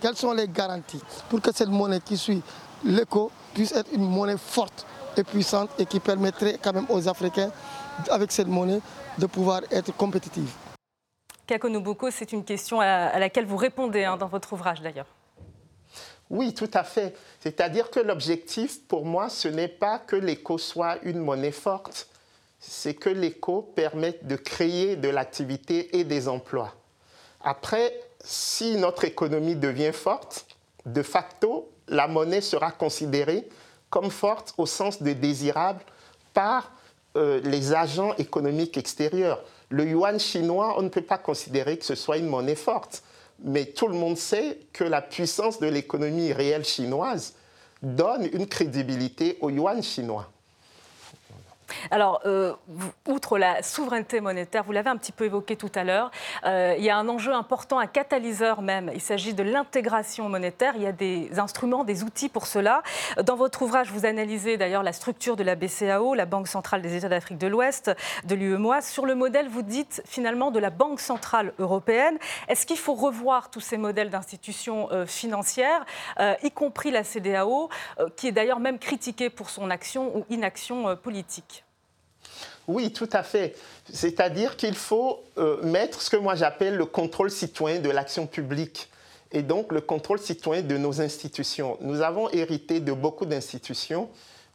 Quelles 0.00 0.16
sont 0.16 0.32
les 0.32 0.48
garanties 0.48 1.00
pour 1.30 1.40
que 1.40 1.52
cette 1.54 1.68
monnaie 1.68 2.00
qui 2.00 2.16
suit 2.16 2.42
l'éco 2.84 3.30
puisse 3.54 3.72
être 3.72 3.92
une 3.92 4.08
monnaie 4.08 4.36
forte 4.36 4.84
et 5.16 5.22
puissante 5.22 5.70
et 5.78 5.86
qui 5.86 6.00
permettrait 6.00 6.58
quand 6.60 6.72
même 6.72 6.86
aux 6.88 7.08
Africains, 7.08 7.50
avec 8.10 8.32
cette 8.32 8.48
monnaie, 8.48 8.80
de 9.18 9.26
pouvoir 9.26 9.62
être 9.70 9.94
compétitifs? 9.96 10.56
Kakonoboko, 11.46 12.10
c'est 12.10 12.32
une 12.32 12.44
question 12.44 12.80
à, 12.80 13.18
laquelle 13.18 13.46
vous 13.46 13.56
répondez 13.56 14.04
hein, 14.04 14.16
dans 14.16 14.26
votre 14.26 14.52
ouvrage 14.52 14.80
d'ailleurs. 14.80 15.06
Oui, 16.30 16.54
tout 16.54 16.70
à 16.72 16.82
fait. 16.82 17.14
C'est-à-dire 17.40 17.90
que 17.90 18.00
l'objectif 18.00 18.86
pour 18.88 19.04
moi, 19.04 19.28
ce 19.28 19.48
n'est 19.48 19.68
pas 19.68 19.98
que 19.98 20.16
l'éco 20.16 20.56
soit 20.56 20.96
une 21.02 21.18
monnaie 21.18 21.52
forte, 21.52 22.08
c'est 22.64 22.94
que 22.94 23.10
l'éco 23.10 23.72
permette 23.74 24.26
de 24.26 24.36
créer 24.36 24.94
de 24.94 25.08
l'activité 25.08 25.98
et 25.98 26.04
des 26.04 26.28
emplois. 26.28 26.72
Après, 27.42 27.92
si 28.24 28.76
notre 28.76 29.04
économie 29.04 29.56
devient 29.56 29.92
forte, 29.92 30.46
de 30.86 31.02
facto, 31.02 31.70
la 31.88 32.06
monnaie 32.06 32.40
sera 32.40 32.70
considérée 32.70 33.48
comme 33.90 34.10
forte 34.10 34.54
au 34.58 34.66
sens 34.66 35.02
de 35.02 35.12
désirable 35.12 35.82
par 36.32 36.72
euh, 37.16 37.40
les 37.42 37.74
agents 37.74 38.14
économiques 38.16 38.78
extérieurs. 38.78 39.42
Le 39.68 39.84
yuan 39.84 40.20
chinois, 40.20 40.76
on 40.78 40.82
ne 40.82 40.88
peut 40.88 41.02
pas 41.02 41.18
considérer 41.18 41.76
que 41.78 41.84
ce 41.84 41.96
soit 41.96 42.16
une 42.16 42.28
monnaie 42.28 42.54
forte. 42.54 43.02
Mais 43.42 43.66
tout 43.66 43.88
le 43.88 43.94
monde 43.94 44.16
sait 44.16 44.60
que 44.72 44.84
la 44.84 45.02
puissance 45.02 45.58
de 45.58 45.66
l'économie 45.66 46.32
réelle 46.32 46.64
chinoise 46.64 47.34
donne 47.82 48.28
une 48.32 48.46
crédibilité 48.46 49.36
au 49.40 49.50
yuan 49.50 49.82
chinois. 49.82 50.31
Alors, 51.90 52.20
euh, 52.26 52.54
outre 53.08 53.38
la 53.38 53.62
souveraineté 53.62 54.20
monétaire, 54.20 54.64
vous 54.64 54.72
l'avez 54.72 54.90
un 54.90 54.96
petit 54.96 55.12
peu 55.12 55.24
évoqué 55.24 55.56
tout 55.56 55.70
à 55.74 55.84
l'heure, 55.84 56.10
euh, 56.44 56.74
il 56.78 56.84
y 56.84 56.90
a 56.90 56.96
un 56.96 57.08
enjeu 57.08 57.32
important, 57.32 57.78
un 57.78 57.86
catalyseur 57.86 58.62
même. 58.62 58.90
Il 58.94 59.00
s'agit 59.00 59.34
de 59.34 59.42
l'intégration 59.42 60.28
monétaire. 60.28 60.74
Il 60.76 60.82
y 60.82 60.86
a 60.86 60.92
des 60.92 61.38
instruments, 61.38 61.84
des 61.84 62.02
outils 62.02 62.28
pour 62.28 62.46
cela. 62.46 62.82
Dans 63.22 63.36
votre 63.36 63.62
ouvrage, 63.62 63.90
vous 63.90 64.06
analysez 64.06 64.56
d'ailleurs 64.56 64.82
la 64.82 64.92
structure 64.92 65.36
de 65.36 65.42
la 65.42 65.54
BCAO, 65.54 66.14
la 66.14 66.26
Banque 66.26 66.48
centrale 66.48 66.82
des 66.82 66.96
États 66.96 67.08
d'Afrique 67.08 67.38
de 67.38 67.46
l'Ouest, 67.46 67.90
de 68.24 68.34
l'UEMOA. 68.34 68.80
Sur 68.80 69.06
le 69.06 69.14
modèle, 69.14 69.48
vous 69.48 69.62
dites 69.62 70.02
finalement 70.06 70.50
de 70.50 70.58
la 70.58 70.70
Banque 70.70 71.00
centrale 71.00 71.52
européenne. 71.58 72.18
Est-ce 72.48 72.66
qu'il 72.66 72.78
faut 72.78 72.94
revoir 72.94 73.50
tous 73.50 73.60
ces 73.60 73.76
modèles 73.76 74.10
d'institutions 74.10 74.90
euh, 74.92 75.06
financières, 75.06 75.84
y 76.42 76.50
compris 76.50 76.90
la 76.90 77.04
CDAO, 77.04 77.68
qui 78.16 78.28
est 78.28 78.32
d'ailleurs 78.32 78.60
même 78.60 78.78
critiquée 78.78 79.30
pour 79.30 79.50
son 79.50 79.70
action 79.70 80.16
ou 80.16 80.24
inaction 80.30 80.96
politique? 80.96 81.61
Oui, 82.68 82.92
tout 82.92 83.08
à 83.12 83.22
fait. 83.22 83.56
C'est-à-dire 83.92 84.56
qu'il 84.56 84.74
faut 84.74 85.20
euh, 85.38 85.62
mettre 85.62 86.00
ce 86.00 86.10
que 86.10 86.16
moi 86.16 86.34
j'appelle 86.34 86.76
le 86.76 86.86
contrôle 86.86 87.30
citoyen 87.30 87.80
de 87.80 87.90
l'action 87.90 88.26
publique. 88.26 88.88
et 89.32 89.42
donc 89.42 89.72
le 89.72 89.80
contrôle 89.80 90.18
citoyen 90.18 90.62
de 90.62 90.76
nos 90.76 91.00
institutions. 91.00 91.78
Nous 91.80 92.02
avons 92.02 92.28
hérité 92.30 92.80
de 92.80 92.92
beaucoup 92.92 93.24
d'institutions. 93.24 94.10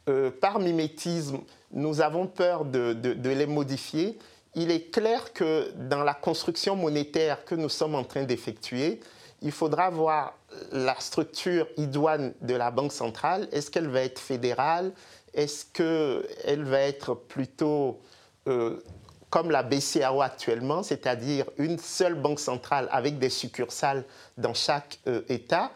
Euh, 0.08 0.30
par 0.30 0.58
mimétisme, 0.58 1.40
nous 1.72 2.00
avons 2.00 2.26
peur 2.26 2.64
de, 2.64 2.92
de, 2.94 3.30
les 3.30 3.46
modifier. 3.46 4.18
Il 4.54 4.70
est 4.70 4.90
clair 4.90 5.32
que 5.32 5.70
dans 5.74 6.02
la 6.02 6.14
construction 6.14 6.76
monétaire 6.76 7.44
que 7.44 7.54
nous 7.54 7.68
sommes 7.68 7.94
en 7.94 8.04
train 8.04 8.22
d'effectuer, 8.22 9.00
il 9.42 9.52
faudra 9.52 9.90
voir 9.90 10.34
la 10.72 10.98
structure 10.98 11.66
idoine 11.76 12.32
de 12.40 12.54
la 12.54 12.70
Banque 12.70 12.92
centrale. 12.92 13.48
Est-ce 13.52 13.70
qu'elle 13.70 13.88
va 13.88 14.00
être 14.00 14.18
fédérale? 14.18 14.92
Est-ce 15.38 15.66
qu'elle 15.72 16.64
va 16.64 16.80
être 16.80 17.14
plutôt 17.14 18.00
euh, 18.48 18.82
comme 19.30 19.52
la 19.52 19.62
BCAO 19.62 20.20
actuellement, 20.20 20.82
c'est-à-dire 20.82 21.44
une 21.58 21.78
seule 21.78 22.16
banque 22.16 22.40
centrale 22.40 22.88
avec 22.90 23.20
des 23.20 23.30
succursales 23.30 24.04
dans 24.36 24.52
chaque 24.52 24.98
euh, 25.06 25.22
État 25.28 25.70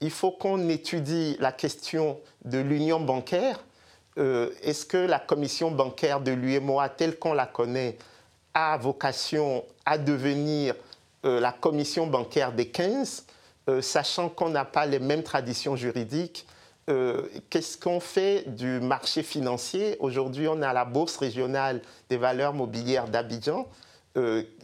Il 0.00 0.10
faut 0.10 0.32
qu'on 0.32 0.68
étudie 0.68 1.36
la 1.38 1.52
question 1.52 2.18
de 2.44 2.58
l'union 2.58 2.98
bancaire. 2.98 3.64
Euh, 4.18 4.50
est-ce 4.62 4.84
que 4.84 4.96
la 4.96 5.20
commission 5.20 5.70
bancaire 5.70 6.20
de 6.20 6.32
l'UMOA, 6.32 6.88
telle 6.88 7.16
qu'on 7.16 7.34
la 7.34 7.46
connaît, 7.46 7.96
a 8.52 8.76
vocation 8.78 9.64
à 9.86 9.96
devenir 9.96 10.74
la 11.22 11.52
commission 11.52 12.06
bancaire 12.06 12.52
des 12.52 12.68
15, 12.68 13.24
euh, 13.70 13.80
sachant 13.80 14.28
qu'on 14.28 14.50
n'a 14.50 14.66
pas 14.66 14.84
les 14.84 14.98
mêmes 14.98 15.22
traditions 15.22 15.74
juridiques. 15.74 16.46
Euh, 16.90 17.22
qu'est-ce 17.50 17.78
qu'on 17.78 18.00
fait 18.00 18.44
du 18.46 18.80
marché 18.80 19.22
financier? 19.22 19.96
Aujourd'hui, 20.00 20.48
on 20.48 20.60
a 20.62 20.72
la 20.72 20.84
bourse 20.84 21.16
régionale 21.16 21.80
des 22.10 22.16
valeurs 22.16 22.52
mobilières 22.52 23.08
d'Abidjan, 23.08 23.66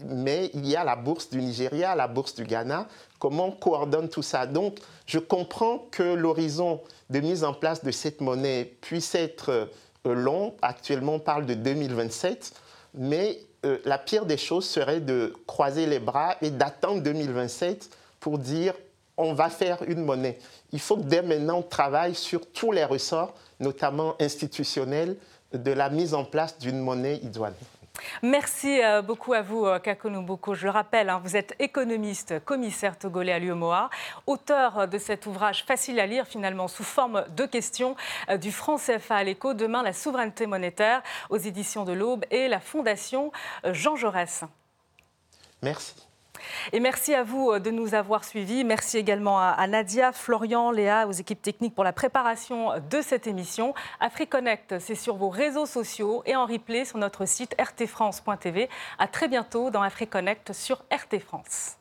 mais 0.04 0.50
il 0.54 0.64
y 0.64 0.76
a 0.76 0.84
la 0.84 0.94
bourse 0.94 1.28
du 1.28 1.40
Nigeria, 1.42 1.96
la 1.96 2.06
bourse 2.06 2.36
du 2.36 2.44
Ghana. 2.44 2.86
Comment 3.18 3.48
on 3.48 3.52
coordonne 3.52 4.08
tout 4.08 4.22
ça? 4.22 4.46
Donc, 4.46 4.78
je 5.06 5.18
comprends 5.18 5.88
que 5.90 6.04
l'horizon 6.04 6.80
de 7.08 7.18
mise 7.18 7.42
en 7.42 7.52
place 7.52 7.82
de 7.82 7.90
cette 7.90 8.20
monnaie 8.20 8.76
puisse 8.80 9.14
être 9.16 9.68
long. 10.04 10.54
Actuellement, 10.62 11.14
on 11.14 11.18
parle 11.18 11.46
de 11.46 11.54
2027, 11.54 12.52
mais 12.94 13.40
euh, 13.66 13.78
la 13.84 13.98
pire 13.98 14.24
des 14.24 14.36
choses 14.36 14.66
serait 14.66 15.00
de 15.00 15.34
croiser 15.46 15.86
les 15.86 15.98
bras 15.98 16.36
et 16.40 16.50
d'attendre 16.50 17.02
2027 17.02 17.90
pour 18.18 18.38
dire 18.38 18.74
on 19.20 19.34
va 19.34 19.48
faire 19.48 19.82
une 19.86 20.04
monnaie. 20.04 20.38
Il 20.72 20.80
faut 20.80 20.96
que 20.96 21.02
dès 21.02 21.22
maintenant 21.22 21.58
on 21.58 21.62
travaille 21.62 22.14
sur 22.14 22.50
tous 22.50 22.72
les 22.72 22.84
ressorts, 22.84 23.34
notamment 23.58 24.14
institutionnels, 24.20 25.16
de 25.52 25.72
la 25.72 25.90
mise 25.90 26.14
en 26.14 26.24
place 26.24 26.58
d'une 26.58 26.78
monnaie 26.78 27.16
idoine. 27.16 27.54
Merci 28.22 28.82
euh, 28.82 29.02
beaucoup 29.02 29.32
à 29.32 29.42
vous, 29.42 29.66
euh, 29.66 29.78
Kakono 29.78 30.22
Boko. 30.22 30.54
Je 30.54 30.64
le 30.64 30.70
rappelle, 30.70 31.10
hein, 31.10 31.20
vous 31.22 31.36
êtes 31.36 31.54
économiste, 31.58 32.42
commissaire 32.44 32.98
togolais 32.98 33.32
à 33.32 33.38
l'UMOA, 33.38 33.90
auteur 34.26 34.88
de 34.88 34.98
cet 34.98 35.26
ouvrage 35.26 35.64
facile 35.64 36.00
à 36.00 36.06
lire 36.06 36.26
finalement 36.26 36.68
sous 36.68 36.84
forme 36.84 37.24
de 37.36 37.46
questions 37.46 37.96
euh, 38.28 38.36
du 38.36 38.52
franc 38.52 38.76
CFA 38.76 39.16
à 39.16 39.24
l'écho. 39.24 39.54
Demain, 39.54 39.82
la 39.82 39.92
souveraineté 39.92 40.46
monétaire 40.46 41.02
aux 41.28 41.38
éditions 41.38 41.84
de 41.84 41.92
l'Aube 41.92 42.24
et 42.30 42.48
la 42.48 42.60
Fondation 42.60 43.32
Jean 43.64 43.96
Jaurès. 43.96 44.44
Merci. 45.62 46.09
Et 46.72 46.80
merci 46.80 47.14
à 47.14 47.22
vous 47.22 47.50
euh, 47.50 47.58
de 47.58 47.70
nous 47.70 47.94
avoir 47.94 48.24
suivis. 48.24 48.64
Merci 48.64 48.98
également 48.98 49.38
à 49.38 49.66
Nadia, 49.66 50.12
Florian, 50.12 50.70
Léa, 50.70 51.06
aux 51.06 51.12
équipes 51.12 51.42
techniques 51.42 51.74
pour 51.74 51.84
la 51.84 51.92
préparation 51.92 52.72
de 52.90 53.00
cette 53.00 53.26
émission. 53.26 53.74
AfriConnect, 54.00 54.78
c'est 54.78 54.94
sur 54.94 55.16
vos 55.16 55.28
réseaux 55.28 55.66
sociaux 55.66 56.22
et 56.26 56.36
en 56.36 56.46
replay 56.46 56.84
sur 56.84 56.98
notre 56.98 57.26
site 57.26 57.54
rtfrance.tv. 57.60 58.68
À 58.98 59.08
très 59.08 59.28
bientôt 59.28 59.70
dans 59.70 59.82
AfriConnect 59.82 60.52
sur 60.52 60.82
RT 60.92 61.18
France. 61.20 61.79